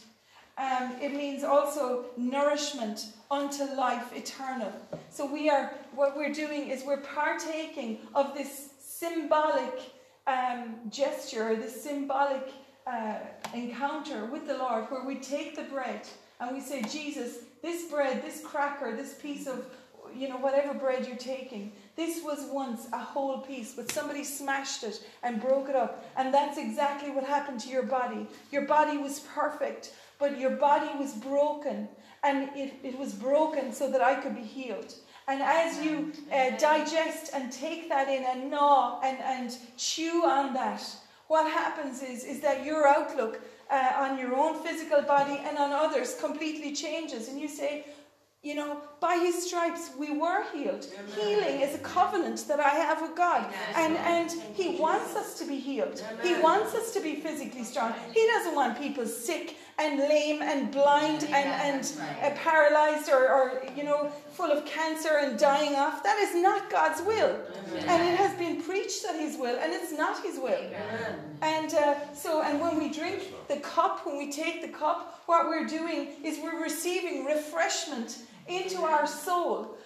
[0.59, 4.73] um, it means also nourishment unto life eternal.
[5.11, 9.93] So we are what we're doing is we're partaking of this symbolic
[10.27, 12.53] um, gesture, this symbolic
[12.87, 13.19] uh,
[13.53, 16.09] encounter with the Lord, where we take the bread
[16.41, 19.67] and we say, Jesus, this bread, this cracker, this piece of
[20.15, 21.73] you know, whatever bread you're taking.
[21.97, 26.05] This was once a whole piece, but somebody smashed it and broke it up.
[26.17, 28.27] And that's exactly what happened to your body.
[28.51, 31.89] Your body was perfect, but your body was broken,
[32.23, 34.95] and it, it was broken so that I could be healed.
[35.29, 40.55] And as you uh, digest and take that in and gnaw and, and chew on
[40.55, 40.83] that,
[41.27, 45.73] what happens is, is that your outlook uh, on your own physical body and on
[45.73, 47.29] others completely changes.
[47.29, 47.85] And you say,
[48.47, 50.87] you know, by his stripes we were healed.
[50.95, 51.15] Amen.
[51.19, 53.53] Healing is a covenant that I have with God.
[53.75, 56.01] And, and he wants us to be healed.
[56.13, 56.25] Amen.
[56.25, 57.93] He wants us to be physically strong.
[58.15, 63.63] He doesn't want people sick and lame and blind and, and uh, paralyzed or, or,
[63.77, 66.05] you know, full of cancer and dying off.
[66.05, 67.37] That is not God's will.
[67.69, 67.89] Amen.
[67.89, 70.55] And it has been preached that His will, and it's not His will.
[70.55, 71.19] Amen.
[71.43, 75.49] And uh, so, and when we drink the cup, when we take the cup, what
[75.49, 79.77] we're doing is we're receiving refreshment into our soul.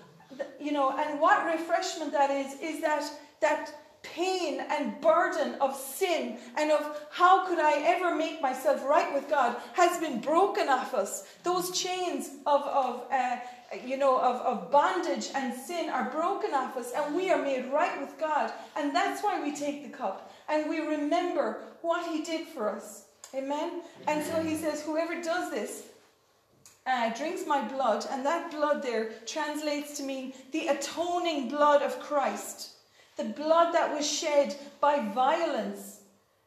[0.60, 3.04] You know, and what refreshment that is, is that
[3.40, 9.12] that pain and burden of sin and of how could I ever make myself right
[9.12, 11.26] with God has been broken off us.
[11.42, 13.36] Those chains of, of uh,
[13.84, 17.66] you know, of, of bondage and sin are broken off us and we are made
[17.66, 18.52] right with God.
[18.76, 23.04] And that's why we take the cup and we remember what He did for us.
[23.34, 23.82] Amen?
[24.08, 25.84] And so He says, whoever does this,
[26.86, 32.00] uh, drinks my blood, and that blood there translates to mean the atoning blood of
[32.00, 32.70] Christ,
[33.16, 36.00] the blood that was shed by violence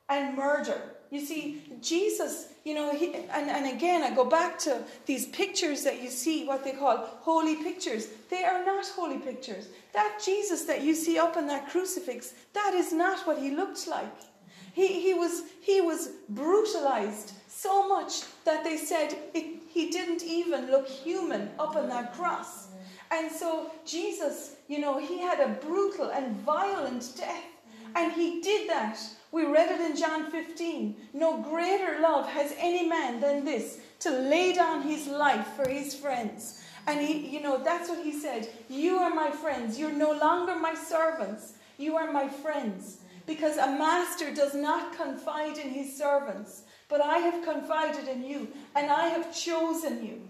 [0.10, 0.82] and murder.
[1.12, 5.84] You see, Jesus, you know, he, and, and again, I go back to these pictures
[5.84, 8.08] that you see, what they call holy pictures.
[8.32, 9.68] They are not holy pictures.
[9.94, 13.88] That Jesus that you see up on that crucifix, that is not what he looked
[13.88, 14.12] like.
[14.74, 20.70] He, he, was, he was brutalized so much that they said it, he didn't even
[20.70, 22.68] look human up on that cross.
[23.12, 27.44] And so Jesus, you know, he had a brutal and violent death.
[27.96, 29.00] And he did that.
[29.32, 30.96] We read it in John 15.
[31.14, 35.94] No greater love has any man than this to lay down his life for his
[35.94, 36.64] friends.
[36.88, 38.50] And he, you know, that's what he said.
[38.70, 39.80] You are my friends.
[39.80, 41.54] You're no longer my servants.
[41.78, 42.98] You are my friends.
[43.26, 48.48] Because a master does not confide in his servants, but I have confided in you,
[48.76, 50.22] and I have chosen you.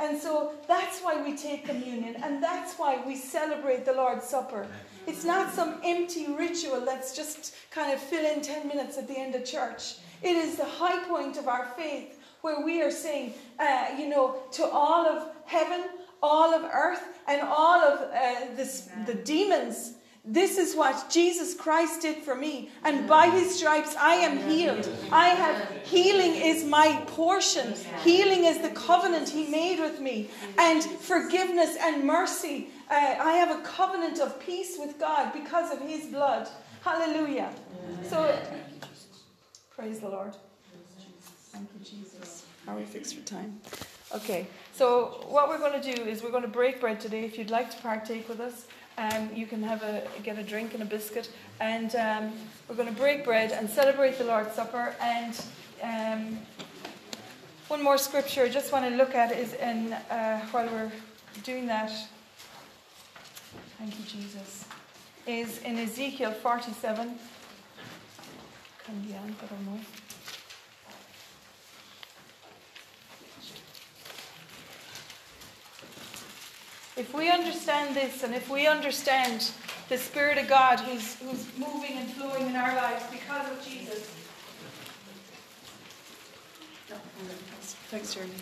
[0.00, 4.66] And so that's why we take communion, and that's why we celebrate the Lord's Supper.
[5.06, 9.16] It's not some empty ritual that's just kind of fill in 10 minutes at the
[9.18, 9.96] end of church.
[10.22, 14.42] It is the high point of our faith where we are saying, uh, you know,
[14.52, 15.86] to all of heaven,
[16.22, 19.94] all of earth, and all of uh, this, the demons
[20.24, 22.70] This is what Jesus Christ did for me.
[22.84, 24.88] And by his stripes, I am healed.
[25.10, 27.74] I have healing is my portion.
[28.04, 30.30] Healing is the covenant he made with me.
[30.58, 32.68] And forgiveness and mercy.
[32.88, 36.48] Uh, I have a covenant of peace with God because of his blood.
[36.82, 37.50] Hallelujah.
[38.08, 38.38] So,
[39.74, 40.36] praise the Lord.
[41.50, 42.44] Thank you, Jesus.
[42.64, 43.60] How Are we fixed for time?
[44.14, 47.24] Okay, so what we're going to do is we're going to break bread today.
[47.24, 48.66] If you'd like to partake with us,
[49.02, 51.26] um, you can have a get a drink and a biscuit,
[51.60, 52.32] and um,
[52.66, 54.94] we're going to break bread and celebrate the Lord's Supper.
[55.00, 55.34] And
[55.82, 56.38] um,
[57.68, 60.92] one more scripture I just want to look at is in uh, while we're
[61.42, 61.92] doing that.
[63.78, 64.64] Thank you, Jesus.
[65.26, 67.18] Is in Ezekiel forty-seven.
[76.96, 79.50] If we understand this and if we understand
[79.88, 84.10] the Spirit of God who's, who's moving and flowing in our lives because of Jesus.
[87.88, 88.32] Thanks, Jeremy.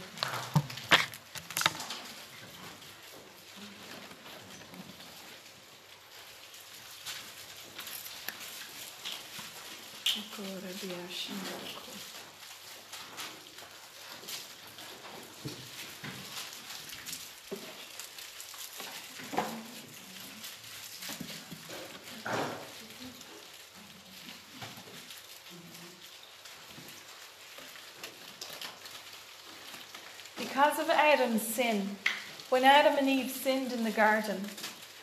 [30.71, 31.85] Because of Adam's sin,
[32.49, 34.41] when Adam and Eve sinned in the garden,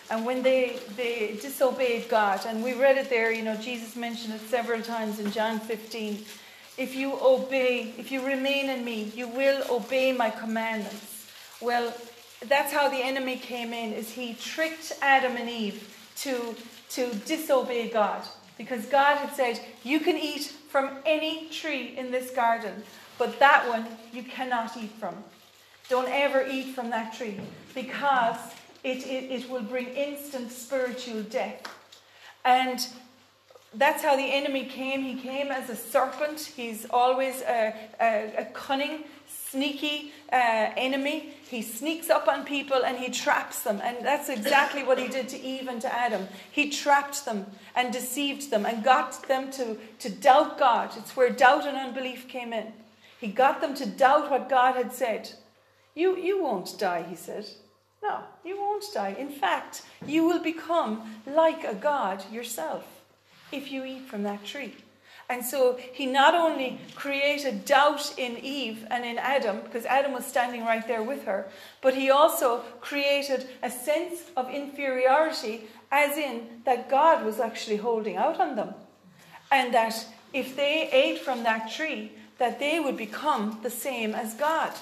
[0.10, 4.34] and when they, they disobeyed God, and we read it there, you know, Jesus mentioned
[4.34, 6.24] it several times in John 15.
[6.78, 11.28] If you obey, if you remain in me, you will obey my commandments.
[11.60, 11.94] Well,
[12.46, 16.56] that's how the enemy came in, is he tricked Adam and Eve to,
[16.92, 18.22] to disobey God.
[18.58, 22.84] Because God had said, You can eat from any tree in this garden,
[23.18, 25.26] but that one you cannot eat from.
[25.90, 27.40] Don't ever eat from that tree
[27.74, 28.38] because
[28.84, 31.62] it, it, it will bring instant spiritual death.
[32.44, 32.86] And
[33.74, 35.02] that's how the enemy came.
[35.02, 36.40] He came as a serpent.
[36.40, 41.34] He's always a, a, a cunning, sneaky uh, enemy.
[41.50, 43.80] He sneaks up on people and he traps them.
[43.84, 46.28] And that's exactly what he did to Eve and to Adam.
[46.52, 50.92] He trapped them and deceived them and got them to, to doubt God.
[50.98, 52.74] It's where doubt and unbelief came in.
[53.20, 55.32] He got them to doubt what God had said.
[55.98, 57.48] You, you won't die, he said.
[58.04, 59.16] No, you won't die.
[59.18, 62.86] In fact, you will become like a God yourself
[63.52, 64.76] if you eat from that tree.
[65.28, 70.24] And so he not only created doubt in Eve and in Adam, because Adam was
[70.24, 71.48] standing right there with her,
[71.82, 78.18] but he also created a sense of inferiority, as in that God was actually holding
[78.18, 78.76] out on them.
[79.52, 84.36] And that if they ate from that tree, that they would become the same as
[84.36, 84.74] God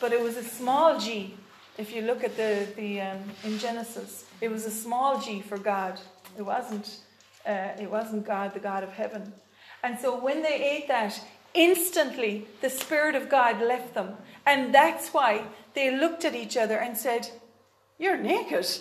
[0.00, 1.34] but it was a small g.
[1.76, 5.58] If you look at the, the um, in Genesis, it was a small g for
[5.58, 6.00] God.
[6.36, 6.98] It wasn't,
[7.46, 9.32] uh, it wasn't God, the God of heaven.
[9.82, 11.20] And so when they ate that,
[11.54, 14.14] instantly the Spirit of God left them.
[14.46, 15.44] And that's why
[15.74, 17.28] they looked at each other and said,
[17.98, 18.66] You're naked.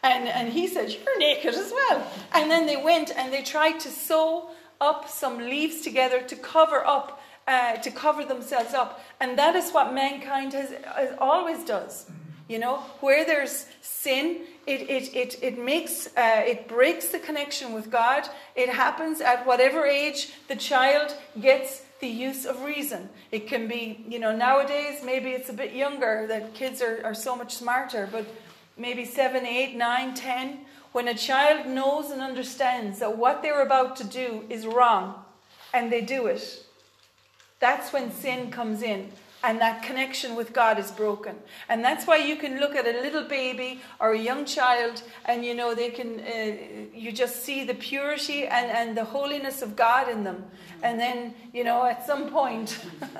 [0.00, 2.06] And, and he said, You're naked as well.
[2.32, 6.86] And then they went and they tried to sew up some leaves together to cover
[6.86, 7.17] up
[7.48, 9.00] uh, to cover themselves up.
[9.18, 12.06] And that is what mankind has, has always does.
[12.46, 17.74] You know, where there's sin, it, it, it, it makes, uh, it breaks the connection
[17.74, 18.26] with God.
[18.54, 23.10] It happens at whatever age the child gets the use of reason.
[23.32, 27.14] It can be, you know, nowadays maybe it's a bit younger that kids are, are
[27.14, 28.24] so much smarter, but
[28.78, 30.60] maybe seven, eight, nine, ten,
[30.92, 35.22] when a child knows and understands that what they're about to do is wrong
[35.74, 36.64] and they do it,
[37.60, 39.10] that's when sin comes in
[39.44, 41.36] and that connection with God is broken.
[41.68, 45.44] And that's why you can look at a little baby or a young child and
[45.44, 46.56] you know they can uh,
[46.92, 50.44] you just see the purity and, and the holiness of God in them.
[50.82, 52.78] And then, you know, at some point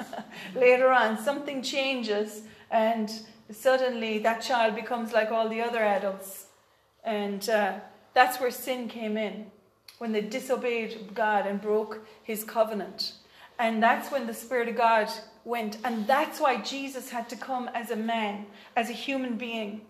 [0.55, 3.11] later on something changes and
[3.51, 6.47] suddenly that child becomes like all the other adults.
[7.05, 7.75] And uh,
[8.13, 9.47] that's where sin came in
[9.99, 13.13] when they disobeyed God and broke his covenant.
[13.59, 15.09] And that's when the Spirit of God
[15.45, 15.79] went.
[15.85, 18.47] And that's why Jesus had to come as a man,
[18.77, 19.83] as a human being.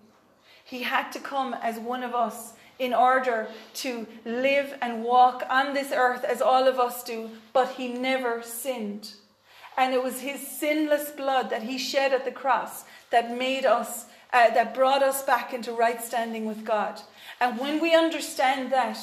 [0.65, 5.75] He had to come as one of us in order to live and walk on
[5.75, 9.13] this earth as all of us do, but he never sinned.
[9.77, 14.07] And it was his sinless blood that he shed at the cross that made us
[14.33, 17.01] uh, that brought us back into right standing with God.
[17.41, 18.99] And when we understand that,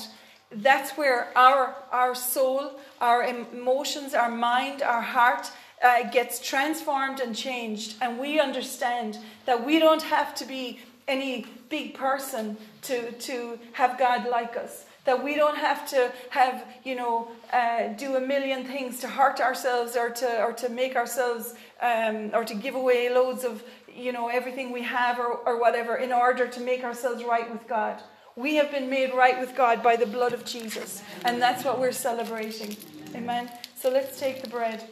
[0.52, 5.52] that's where our, our soul, our emotions, our mind, our heart
[5.84, 7.96] uh, gets transformed and changed.
[8.02, 13.98] And we understand that we don't have to be any big person to, to have
[13.98, 14.86] God like us.
[15.06, 19.40] That we don't have to have, you know, uh, do a million things to hurt
[19.40, 24.12] ourselves or to, or to make ourselves, um, or to give away loads of, you
[24.12, 28.02] know, everything we have or, or whatever in order to make ourselves right with God.
[28.38, 31.02] We have been made right with God by the blood of Jesus.
[31.24, 32.76] And that's what we're celebrating.
[33.16, 33.50] Amen.
[33.78, 34.84] So let's take the bread.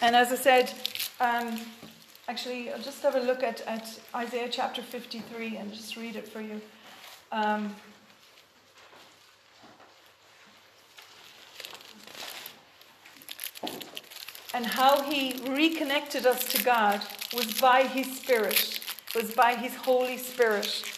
[0.00, 0.72] And as I said,
[1.20, 1.60] um,
[2.26, 6.26] actually, I'll just have a look at, at Isaiah chapter 53 and just read it
[6.26, 6.62] for you.
[7.32, 7.74] Um,
[14.54, 17.02] and how he reconnected us to God
[17.34, 18.80] was by his Spirit,
[19.14, 20.95] was by his Holy Spirit.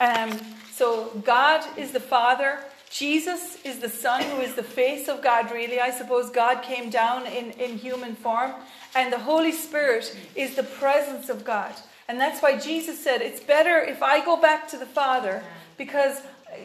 [0.00, 0.38] Um,
[0.72, 2.58] so God is the Father.
[2.90, 5.80] Jesus is the Son who is the face of God, really.
[5.80, 8.52] I suppose God came down in, in human form.
[8.94, 11.72] And the Holy Spirit is the presence of God.
[12.08, 15.42] And that's why Jesus said, It's better if I go back to the Father
[15.78, 16.20] because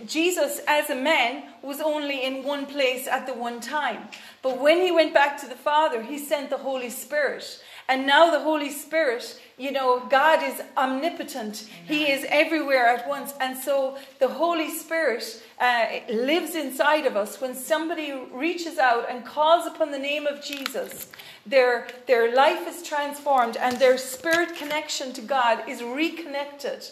[0.06, 4.10] Jesus, as a man, was only in one place at the one time.
[4.42, 7.64] But when he went back to the Father, he sent the Holy Spirit.
[7.88, 11.68] And now the Holy Spirit, you know, God is omnipotent.
[11.86, 13.34] He is everywhere at once.
[13.42, 17.42] And so the Holy Spirit uh, lives inside of us.
[17.42, 21.12] When somebody reaches out and calls upon the name of Jesus,
[21.46, 26.88] their, their life is transformed and their spirit connection to God is reconnected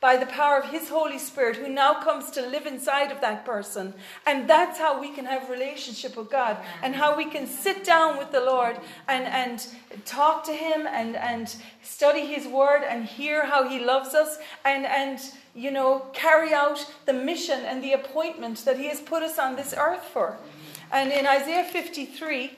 [0.00, 3.44] by the power of His Holy Spirit, who now comes to live inside of that
[3.44, 3.92] person.
[4.26, 8.16] And that's how we can have relationship with God and how we can sit down
[8.16, 8.78] with the Lord
[9.08, 9.66] and, and
[10.06, 14.86] talk to Him and, and study His Word and hear how He loves us and,
[14.86, 15.20] and
[15.54, 19.56] you know, carry out the mission and the appointment that He has put us on
[19.56, 20.38] this earth for.
[20.92, 22.52] And in Isaiah 53,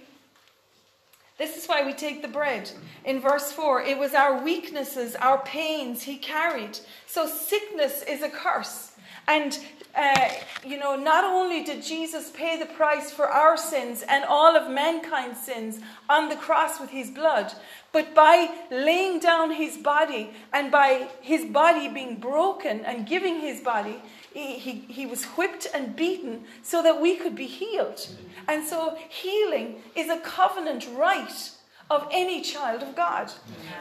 [1.38, 2.70] this is why we take the bread.
[3.04, 6.78] In verse 4, it was our weaknesses, our pains he carried.
[7.06, 8.92] So sickness is a curse.
[9.28, 9.58] And,
[9.94, 10.28] uh,
[10.64, 14.70] you know, not only did Jesus pay the price for our sins and all of
[14.70, 17.52] mankind's sins on the cross with his blood,
[17.92, 23.60] but by laying down his body and by his body being broken and giving his
[23.60, 24.02] body,
[24.32, 28.06] he, he, he was whipped and beaten so that we could be healed.
[28.48, 31.50] And so healing is a covenant right
[31.90, 33.30] of any child of God.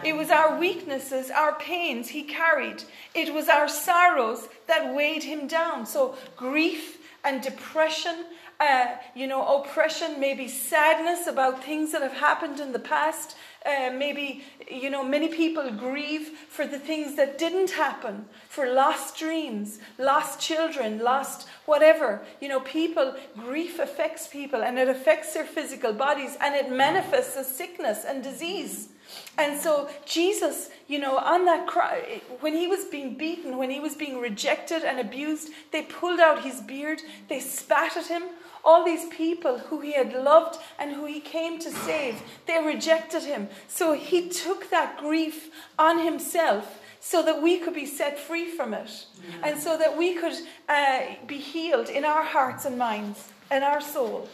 [0.03, 2.83] It was our weaknesses, our pains he carried.
[3.15, 5.85] It was our sorrows that weighed him down.
[5.85, 8.25] So grief and depression,
[8.61, 13.35] uh, you know, oppression, maybe sadness about things that have happened in the past,
[13.65, 19.17] uh, maybe, you know, many people grieve for the things that didn't happen, for lost
[19.17, 22.21] dreams, lost children, lost whatever.
[22.39, 27.35] You know, people, grief affects people and it affects their physical bodies and it manifests
[27.37, 28.89] as sickness and disease.
[29.37, 31.95] And so, Jesus, you know, on that cross,
[32.39, 36.43] when he was being beaten, when he was being rejected and abused, they pulled out
[36.43, 38.23] his beard, they spat at him,
[38.63, 43.23] all these people who he had loved and who he came to save, they rejected
[43.23, 43.49] him.
[43.67, 45.49] So he took that grief
[45.79, 49.05] on himself so that we could be set free from it
[49.43, 50.35] and so that we could
[50.69, 54.29] uh, be healed in our hearts and minds and our soul.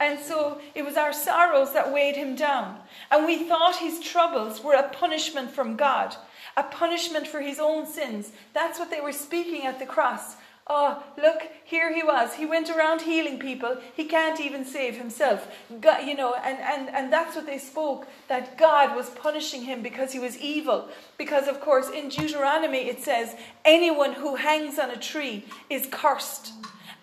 [0.00, 2.78] And so it was our sorrows that weighed him down.
[3.10, 6.14] And we thought his troubles were a punishment from God,
[6.56, 8.30] a punishment for his own sins.
[8.54, 10.36] That's what they were speaking at the cross.
[10.70, 12.34] Oh, look, here he was.
[12.34, 13.78] He went around healing people.
[13.94, 15.48] He can't even save himself.
[15.80, 19.82] God, you know, and, and, and that's what they spoke that God was punishing him
[19.82, 20.88] because he was evil.
[21.16, 26.52] Because, of course, in Deuteronomy it says, anyone who hangs on a tree is cursed.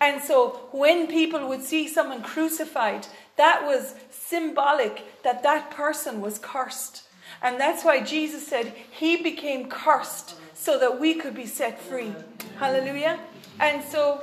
[0.00, 3.06] And so when people would see someone crucified,
[3.36, 7.02] that was symbolic that that person was cursed.
[7.42, 12.12] And that's why Jesus said he became cursed so that we could be set free.
[12.58, 13.18] Hallelujah.
[13.58, 14.22] And so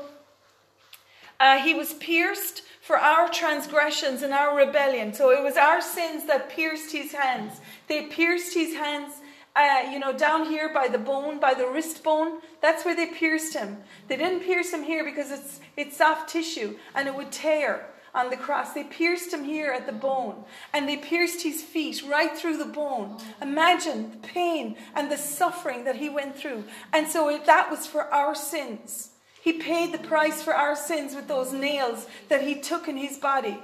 [1.40, 5.14] uh, he was pierced for our transgressions and our rebellion.
[5.14, 7.62] So it was our sins that pierced his hands.
[7.88, 9.22] They pierced his hands,
[9.56, 12.40] uh, you know, down here by the bone, by the wrist bone.
[12.62, 13.78] That's where they pierced him.
[14.10, 18.30] They didn't pierce him here because it's, it's soft tissue and it would tear on
[18.30, 18.74] the cross.
[18.74, 22.66] They pierced him here at the bone and they pierced his feet right through the
[22.66, 23.18] bone.
[23.42, 26.66] Imagine the pain and the suffering that he went through.
[26.92, 29.12] And so that was for our sins.
[29.44, 33.18] He paid the price for our sins with those nails that he took in his
[33.18, 33.60] body.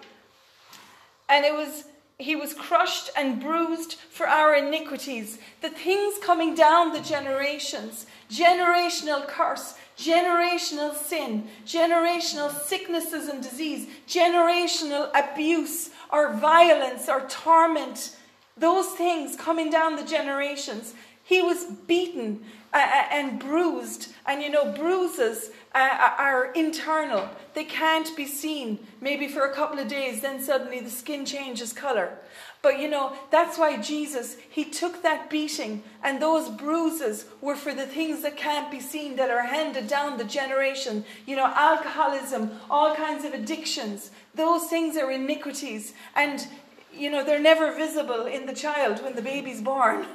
[1.29, 1.85] And it was
[2.17, 5.37] he was crushed and bruised for our iniquities.
[5.61, 15.09] The things coming down the generations, generational curse, generational sin, generational sicknesses and disease, generational
[15.15, 18.17] abuse or violence or torment,
[18.57, 20.93] those things coming down the generations.
[21.23, 27.29] He was beaten uh, and bruised, and you know, bruises uh, are internal.
[27.53, 31.73] They can't be seen maybe for a couple of days, then suddenly the skin changes
[31.73, 32.17] color.
[32.61, 37.73] But you know, that's why Jesus, he took that beating, and those bruises were for
[37.73, 41.05] the things that can't be seen, that are handed down the generation.
[41.25, 44.11] You know, alcoholism, all kinds of addictions.
[44.35, 45.93] Those things are iniquities.
[46.15, 46.45] And,
[46.93, 50.05] you know, they're never visible in the child when the baby's born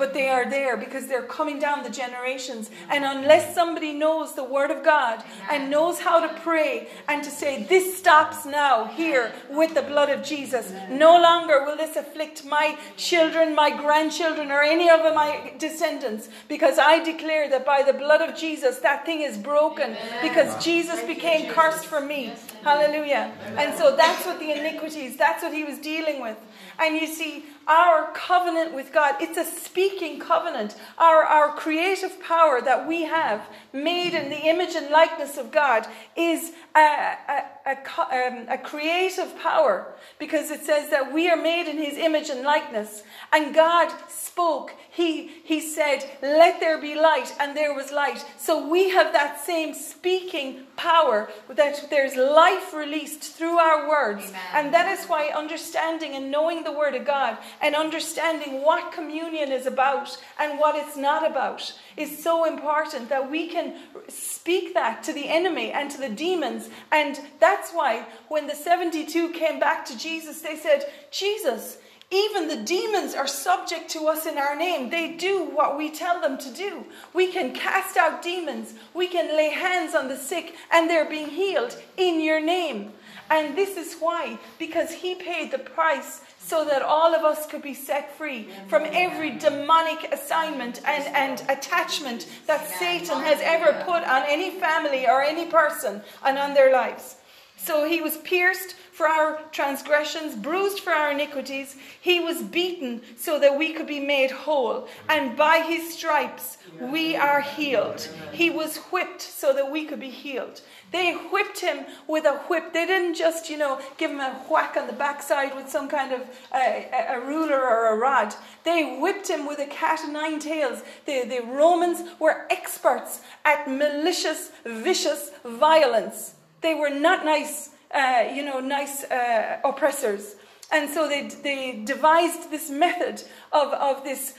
[0.00, 2.70] but they are there because they're coming down the generations.
[2.88, 5.22] And unless somebody knows the Word of God
[5.52, 10.08] and knows how to pray and to say, This stops now here with the blood
[10.08, 15.52] of Jesus, no longer will this afflict my children, my grandchildren, or any of my
[15.58, 20.64] descendants, because I declare that by the blood of Jesus, that thing is broken because
[20.64, 22.32] Jesus became cursed for me.
[22.62, 23.32] Hallelujah.
[23.56, 26.38] And so that's what the iniquities, that's what he was dealing with.
[26.80, 30.76] And you see, our covenant with God, it's a speaking covenant.
[30.96, 35.86] Our, our creative power that we have, made in the image and likeness of God,
[36.16, 41.68] is a, a, a, um, a creative power because it says that we are made
[41.68, 43.02] in his image and likeness.
[43.30, 48.24] And God spoke, he, he said, Let there be light, and there was light.
[48.38, 54.28] So we have that same speaking power that there's life released through our words.
[54.28, 54.40] Amen.
[54.54, 59.52] And that is why understanding and knowing the Word of God and understanding what communion
[59.52, 63.74] is about and what it's not about is so important that we can
[64.08, 66.68] speak that to the enemy and to the demons.
[66.90, 71.78] And that's why when the 72 came back to Jesus, they said, Jesus,
[72.10, 74.90] even the demons are subject to us in our name.
[74.90, 76.84] They do what we tell them to do.
[77.14, 81.28] We can cast out demons, we can lay hands on the sick, and they're being
[81.28, 82.92] healed in your name.
[83.30, 87.62] And this is why, because He paid the price so that all of us could
[87.62, 94.02] be set free from every demonic assignment and, and attachment that Satan has ever put
[94.02, 97.16] on any family or any person and on their lives.
[97.62, 101.76] So he was pierced for our transgressions, bruised for our iniquities.
[102.00, 104.88] He was beaten so that we could be made whole.
[105.08, 108.08] And by his stripes, we are healed.
[108.32, 110.62] He was whipped so that we could be healed.
[110.90, 112.72] They whipped him with a whip.
[112.72, 116.12] They didn't just, you know, give him a whack on the backside with some kind
[116.12, 118.34] of uh, a ruler or a rod.
[118.64, 120.82] They whipped him with a cat o' nine tails.
[121.06, 126.34] The, the Romans were experts at malicious, vicious violence.
[126.60, 130.36] They were not nice uh, you know, nice uh, oppressors.
[130.72, 134.34] And so they, they devised this method of, of this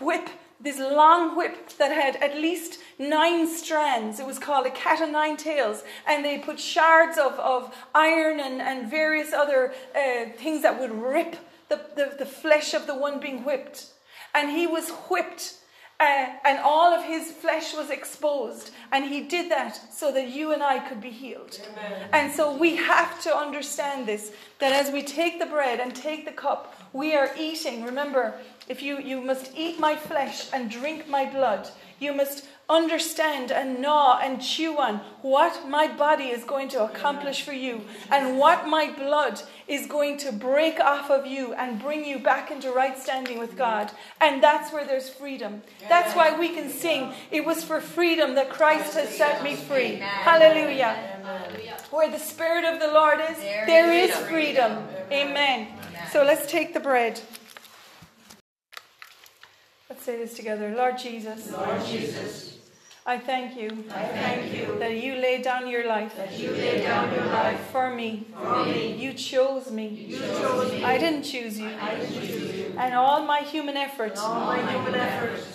[0.00, 0.28] whip,
[0.60, 4.18] this long whip that had at least nine strands.
[4.18, 5.84] It was called a cat o' nine tails.
[6.06, 10.90] And they put shards of, of iron and, and various other uh, things that would
[10.90, 11.36] rip
[11.68, 13.86] the, the, the flesh of the one being whipped.
[14.34, 15.54] And he was whipped
[16.00, 18.70] uh, and all of his flesh was exposed.
[18.90, 21.60] And he did that so that you and I could be healed.
[21.72, 22.08] Amen.
[22.12, 26.24] And so we have to understand this that as we take the bread and take
[26.24, 27.84] the cup, we are eating.
[27.84, 28.34] Remember,
[28.68, 33.80] if you, you must eat my flesh and drink my blood, you must understand and
[33.82, 38.68] gnaw and chew on what my body is going to accomplish for you and what
[38.68, 42.96] my blood is going to break off of you and bring you back into right
[42.96, 43.90] standing with God.
[44.20, 45.62] And that's where there's freedom.
[45.88, 49.96] That's why we can sing, It was for freedom that Christ has set me free.
[49.96, 51.18] Hallelujah.
[51.90, 54.84] Where the Spirit of the Lord is, there is freedom.
[55.10, 55.68] Amen.
[56.12, 57.20] So let's take the bread.
[59.88, 60.72] Let's say this together.
[60.76, 61.50] Lord Jesus.
[61.50, 62.49] Lord Jesus.
[63.10, 63.70] I thank you.
[63.90, 66.16] I thank you that you laid down your life.
[66.16, 68.24] That you laid down your life for me.
[68.40, 68.94] For me.
[68.94, 69.88] You chose me.
[69.88, 70.84] You chose me.
[70.84, 71.70] I didn't choose you.
[71.80, 72.74] I didn't choose you.
[72.78, 74.16] And all my human effort.
[74.16, 74.94] All my human.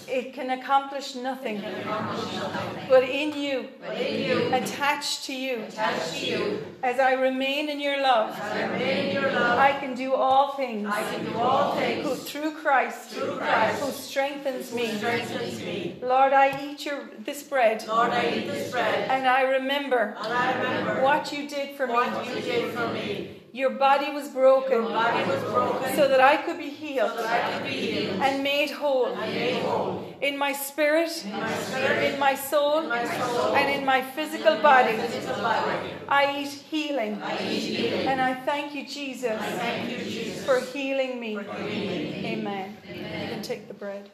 [0.09, 1.61] It can accomplish nothing.
[1.61, 2.89] Can accomplish nothing.
[2.89, 3.69] But in you.
[3.79, 4.53] But in you.
[4.53, 5.63] Attached to you.
[5.63, 6.59] Attached to you.
[6.83, 8.37] As I remain in your love.
[8.37, 9.57] As I remain in your love.
[9.57, 10.89] I can do all things.
[10.91, 12.05] I can do all things.
[12.05, 13.11] Who, through Christ.
[13.11, 13.81] Through Christ.
[13.81, 14.87] Who strengthens me.
[14.87, 15.99] Who strengthens me.
[16.01, 20.33] Lord, I eat your this bread Lord, I eat this bread, and I remember and
[20.33, 21.93] I remember what you did for me.
[21.93, 23.41] you did for me.
[23.53, 27.25] Your body was broken body was broken so that I could be so healed that
[27.25, 30.13] I could be healed and made whole and made whole.
[30.21, 34.01] in my spirit, In my spirit, in my soul, in my soul, and in my
[34.01, 34.97] physical body.
[34.97, 35.89] physical body.
[36.09, 37.21] I eat healing.
[37.23, 38.07] I eat healing.
[38.07, 41.35] And I thank you, Jesus, Thank you, Jesus, for healing me.
[41.37, 42.25] for healing me.
[42.25, 42.77] Amen.
[42.89, 42.95] You
[43.29, 44.09] can take the bread.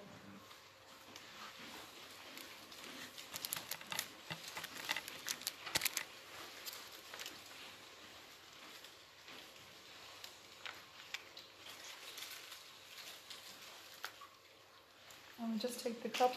[15.62, 16.34] Just take the cup.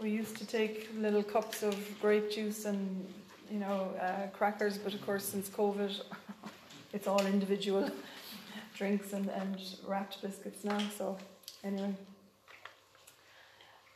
[0.00, 3.06] We used to take little cups of grape juice and,
[3.50, 6.02] you know, uh, crackers, but of course, since COVID,
[6.92, 7.88] it's all individual
[8.76, 9.56] drinks and, and
[9.86, 10.80] wrapped biscuits now.
[10.98, 11.16] So,
[11.62, 11.94] anyway,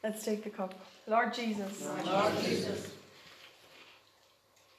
[0.04, 0.74] let's take the cup.
[1.06, 2.92] Lord Jesus, Lord Jesus,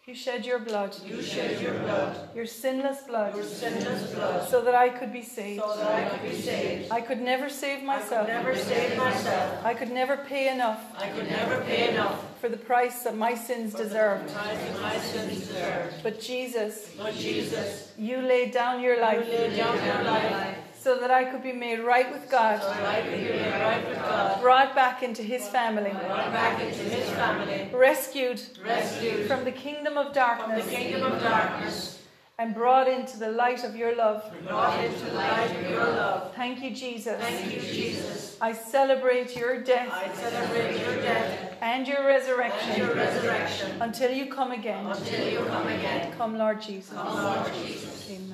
[0.08, 4.62] you shed your blood, you shed your blood, your sinless blood, your sinless blood, so
[4.64, 5.62] that I could be saved.
[5.62, 6.92] so that I could be saved.
[6.92, 8.28] I could never save myself.
[8.28, 9.64] I could never save myself.
[9.66, 13.36] I could never pay enough I could never pay enough for the price that my
[13.36, 14.24] sins deserved.
[14.24, 15.96] for the price that my sins deserved.
[16.02, 21.12] But Jesus, But Jesus, you laid down your you laid down your life so that
[21.12, 23.98] I could be made right with God, so that I could be made right with
[23.98, 30.08] God, brought back into His family, into His family, rescued rescued from the kingdom of
[30.08, 32.00] from the darkness, kingdom of darkness,
[32.40, 34.24] and brought into the light of your love.
[34.48, 36.34] brought into the light of your love.
[36.34, 37.22] Thank you, Jesus.
[37.22, 38.38] Thank you, Jesus.
[38.42, 44.12] I celebrate your death I celebrate your death and your and your resurrection resurrection until
[44.12, 44.84] you come again.
[44.88, 46.12] until you come again.
[46.18, 46.92] Come, Lord Jesus.
[46.92, 48.10] Come, Lord Jesus.
[48.10, 48.31] Amen.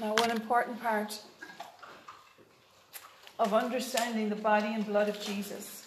[0.00, 1.20] Now, one important part
[3.38, 5.86] of understanding the body and blood of Jesus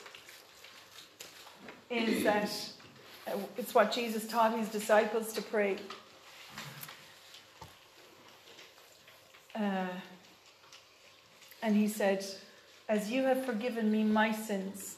[1.90, 2.52] is that
[3.58, 5.78] it's what Jesus taught his disciples to pray.
[9.56, 9.88] Uh,
[11.64, 12.24] and he said,
[12.88, 14.98] As you have forgiven me my sins,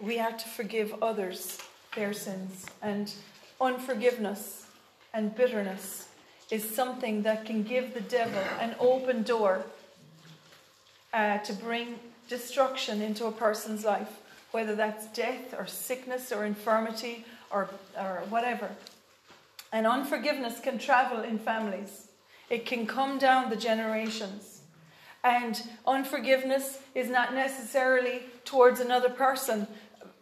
[0.00, 1.58] we are to forgive others
[1.94, 2.64] their sins.
[2.80, 3.12] And
[3.60, 4.68] unforgiveness
[5.12, 6.08] and bitterness
[6.50, 9.64] is something that can give the devil an open door
[11.12, 14.20] uh, to bring destruction into a person's life,
[14.52, 18.70] whether that's death or sickness or infirmity or, or whatever.
[19.72, 22.08] And unforgiveness can travel in families,
[22.50, 24.60] it can come down the generations.
[25.22, 29.66] And unforgiveness is not necessarily towards another person.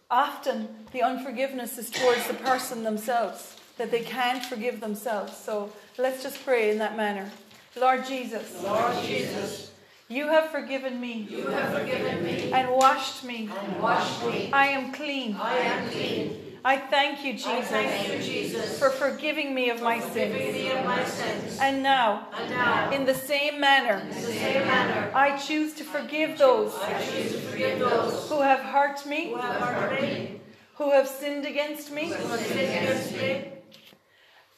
[0.08, 5.36] Often the unforgiveness is towards the person themselves, that they can't forgive themselves.
[5.36, 7.28] So let's just pray in that manner.
[7.74, 9.72] Lord Jesus, Lord Jesus,
[10.08, 13.48] you have forgiven me you have forgiven me and washed me.
[13.60, 14.50] and washed me.
[14.52, 15.34] I am clean.
[15.36, 16.38] I am clean.
[16.64, 20.78] I thank you, I thank Jesus, you, Jesus, for forgiving me of my forgiving sins.
[20.78, 21.58] of my sins.
[21.60, 25.82] And now, And now, in the same manner, in the same manner, I choose to
[25.82, 30.40] forgive those I choose to forgive those who have hurt me, who have me,
[30.76, 32.04] who have sinned against me.
[32.10, 33.51] who have sinned against me.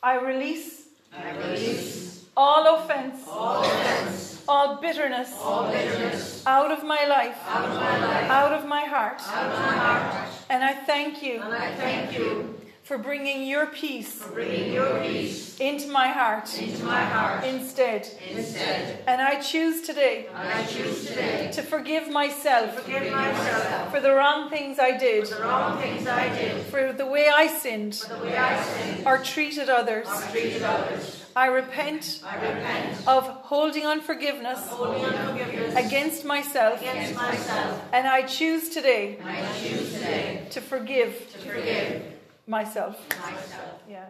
[0.04, 7.06] I release I release all offense, all offense, all bitterness all bitterness out of my
[7.06, 9.22] life, out of my life, out of my heart.
[9.26, 10.28] out of my heart.
[10.50, 12.54] And I thank you And I thank you
[12.84, 18.06] for bringing your peace for bringing your peace into my heart into my heart instead.
[18.30, 19.02] instead.
[19.06, 24.50] And I choose today I choose today to forgive myself forgive myself for the wrong
[24.50, 28.16] things I did, for the wrong things I did, for the way I sinned for
[28.16, 30.06] the way I sinned or treated others.
[30.06, 31.22] or treated others.
[31.34, 37.82] I repent I repent of holding unforgiveness holding unforgiveness against myself, against myself.
[37.94, 42.13] and I choose today I choose today to forgive to forgive
[42.46, 42.98] myself.
[43.20, 43.80] myself.
[43.88, 44.06] Yeah,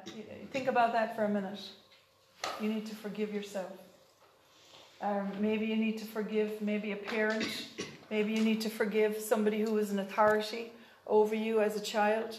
[0.53, 1.61] think about that for a minute.
[2.61, 3.73] You need to forgive yourself.
[5.01, 7.67] Um, maybe you need to forgive maybe a parent.
[8.11, 10.73] Maybe you need to forgive somebody who was an authority
[11.07, 12.37] over you as a child.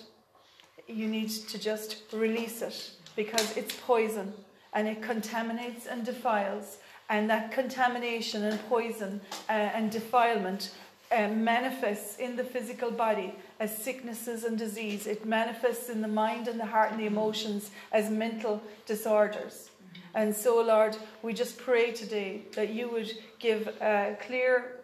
[0.88, 4.34] You need to just release it because it's poison
[4.74, 6.78] and it contaminates and defiles.
[7.10, 10.72] And that contamination and poison uh, and defilement
[11.16, 15.08] uh, manifests in the physical body as sicknesses and disease.
[15.08, 19.70] It manifests in the mind and the heart and the emotions as mental disorders.
[20.14, 24.78] And so, Lord, we just pray today that you would give uh, clear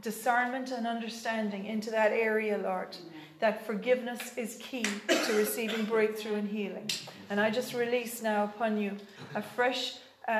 [0.00, 2.96] discernment and understanding into that area, Lord.
[3.40, 6.88] that forgiveness is key to receiving breakthrough and healing.
[7.30, 8.96] And I just release now upon you
[9.34, 9.96] a fresh,
[10.26, 10.32] uh,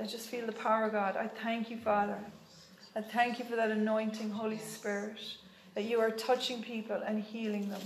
[0.00, 1.16] I just feel the power of God.
[1.16, 2.18] I thank you, Father.
[2.94, 5.18] I thank you for that anointing, Holy Spirit,
[5.74, 7.80] that you are touching people and healing them.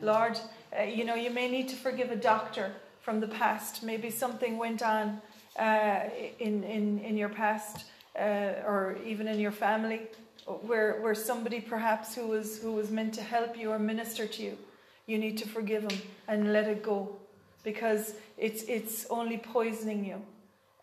[0.00, 0.38] Lord,
[0.78, 3.82] uh, you know, you may need to forgive a doctor from the past.
[3.82, 5.20] Maybe something went on
[5.58, 6.00] uh,
[6.38, 7.86] in, in, in your past
[8.16, 10.02] uh, or even in your family
[10.46, 14.42] where, where somebody perhaps who was, who was meant to help you or minister to
[14.42, 14.56] you,
[15.06, 17.16] you need to forgive them and let it go
[17.64, 20.22] because it's, it's only poisoning you.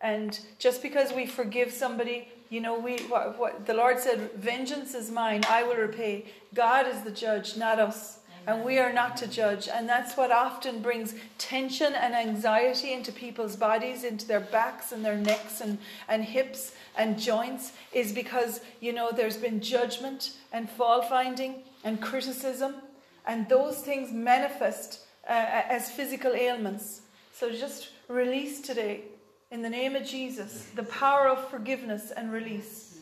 [0.02, 4.94] And just because we forgive somebody, you know, we what, what the Lord said, "Vengeance
[4.94, 9.16] is mine; I will repay." God is the judge, not us, and we are not
[9.18, 9.68] to judge.
[9.68, 15.04] And that's what often brings tension and anxiety into people's bodies, into their backs and
[15.04, 15.78] their necks and,
[16.08, 22.00] and hips and joints, is because you know there's been judgment and fault finding and
[22.00, 22.76] criticism,
[23.26, 27.00] and those things manifest uh, as physical ailments.
[27.32, 29.02] So just release today
[29.54, 32.98] in the name of Jesus, the power of forgiveness and release.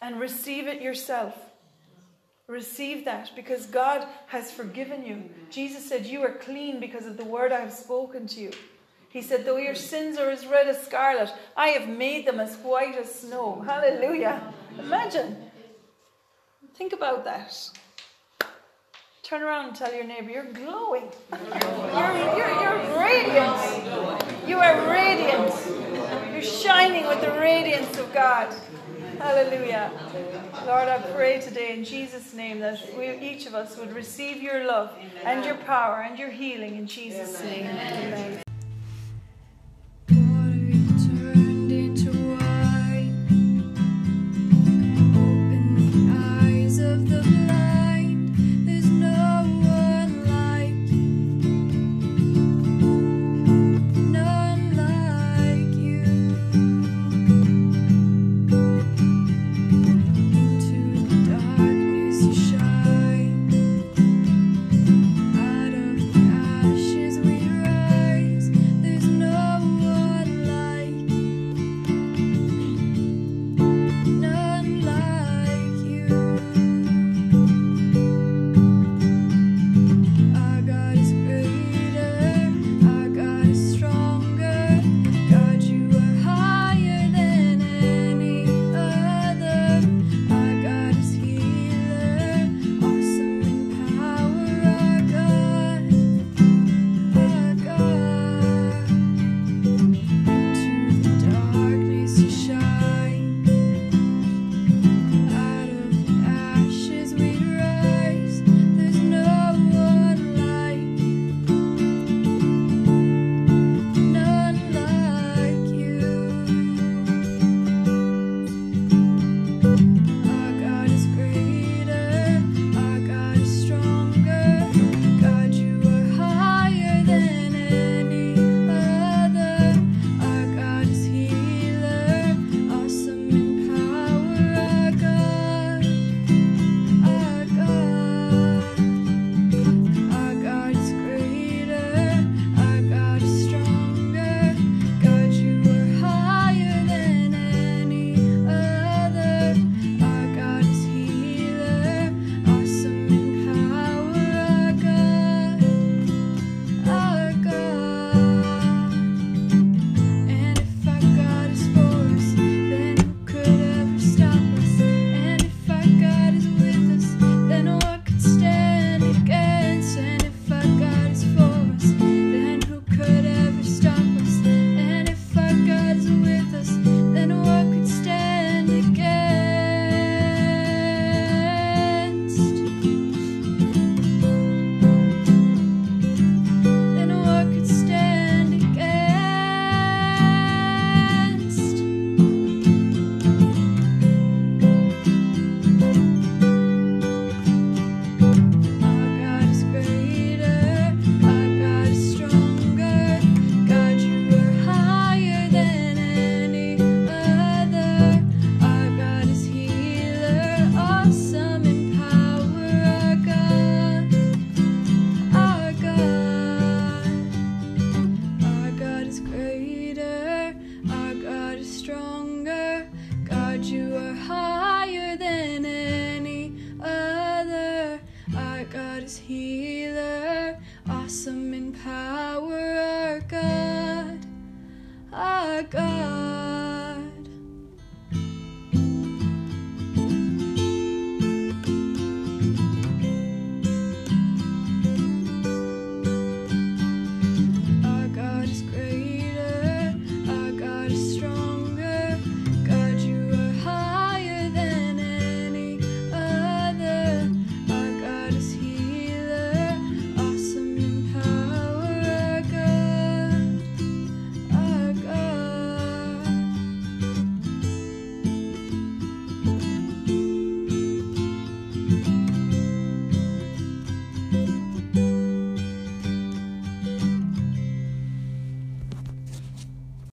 [0.00, 1.34] And receive it yourself.
[2.46, 5.28] Receive that because God has forgiven you.
[5.50, 8.52] Jesus said, You are clean because of the word I have spoken to you.
[9.10, 12.56] He said, Though your sins are as red as scarlet, I have made them as
[12.56, 13.62] white as snow.
[13.66, 14.54] Hallelujah.
[14.78, 15.36] Imagine.
[16.74, 17.54] Think about that.
[19.26, 21.10] Turn around and tell your neighbor, you're glowing.
[21.32, 24.46] You're, you're, you're radiant.
[24.46, 25.52] You are radiant.
[26.32, 28.54] You're shining with the radiance of God.
[29.18, 29.90] Hallelujah.
[30.64, 34.64] Lord, I pray today in Jesus' name that we, each of us would receive your
[34.64, 37.66] love and your power and your healing in Jesus' name.
[37.66, 38.42] Amen.
[46.78, 47.65] of the.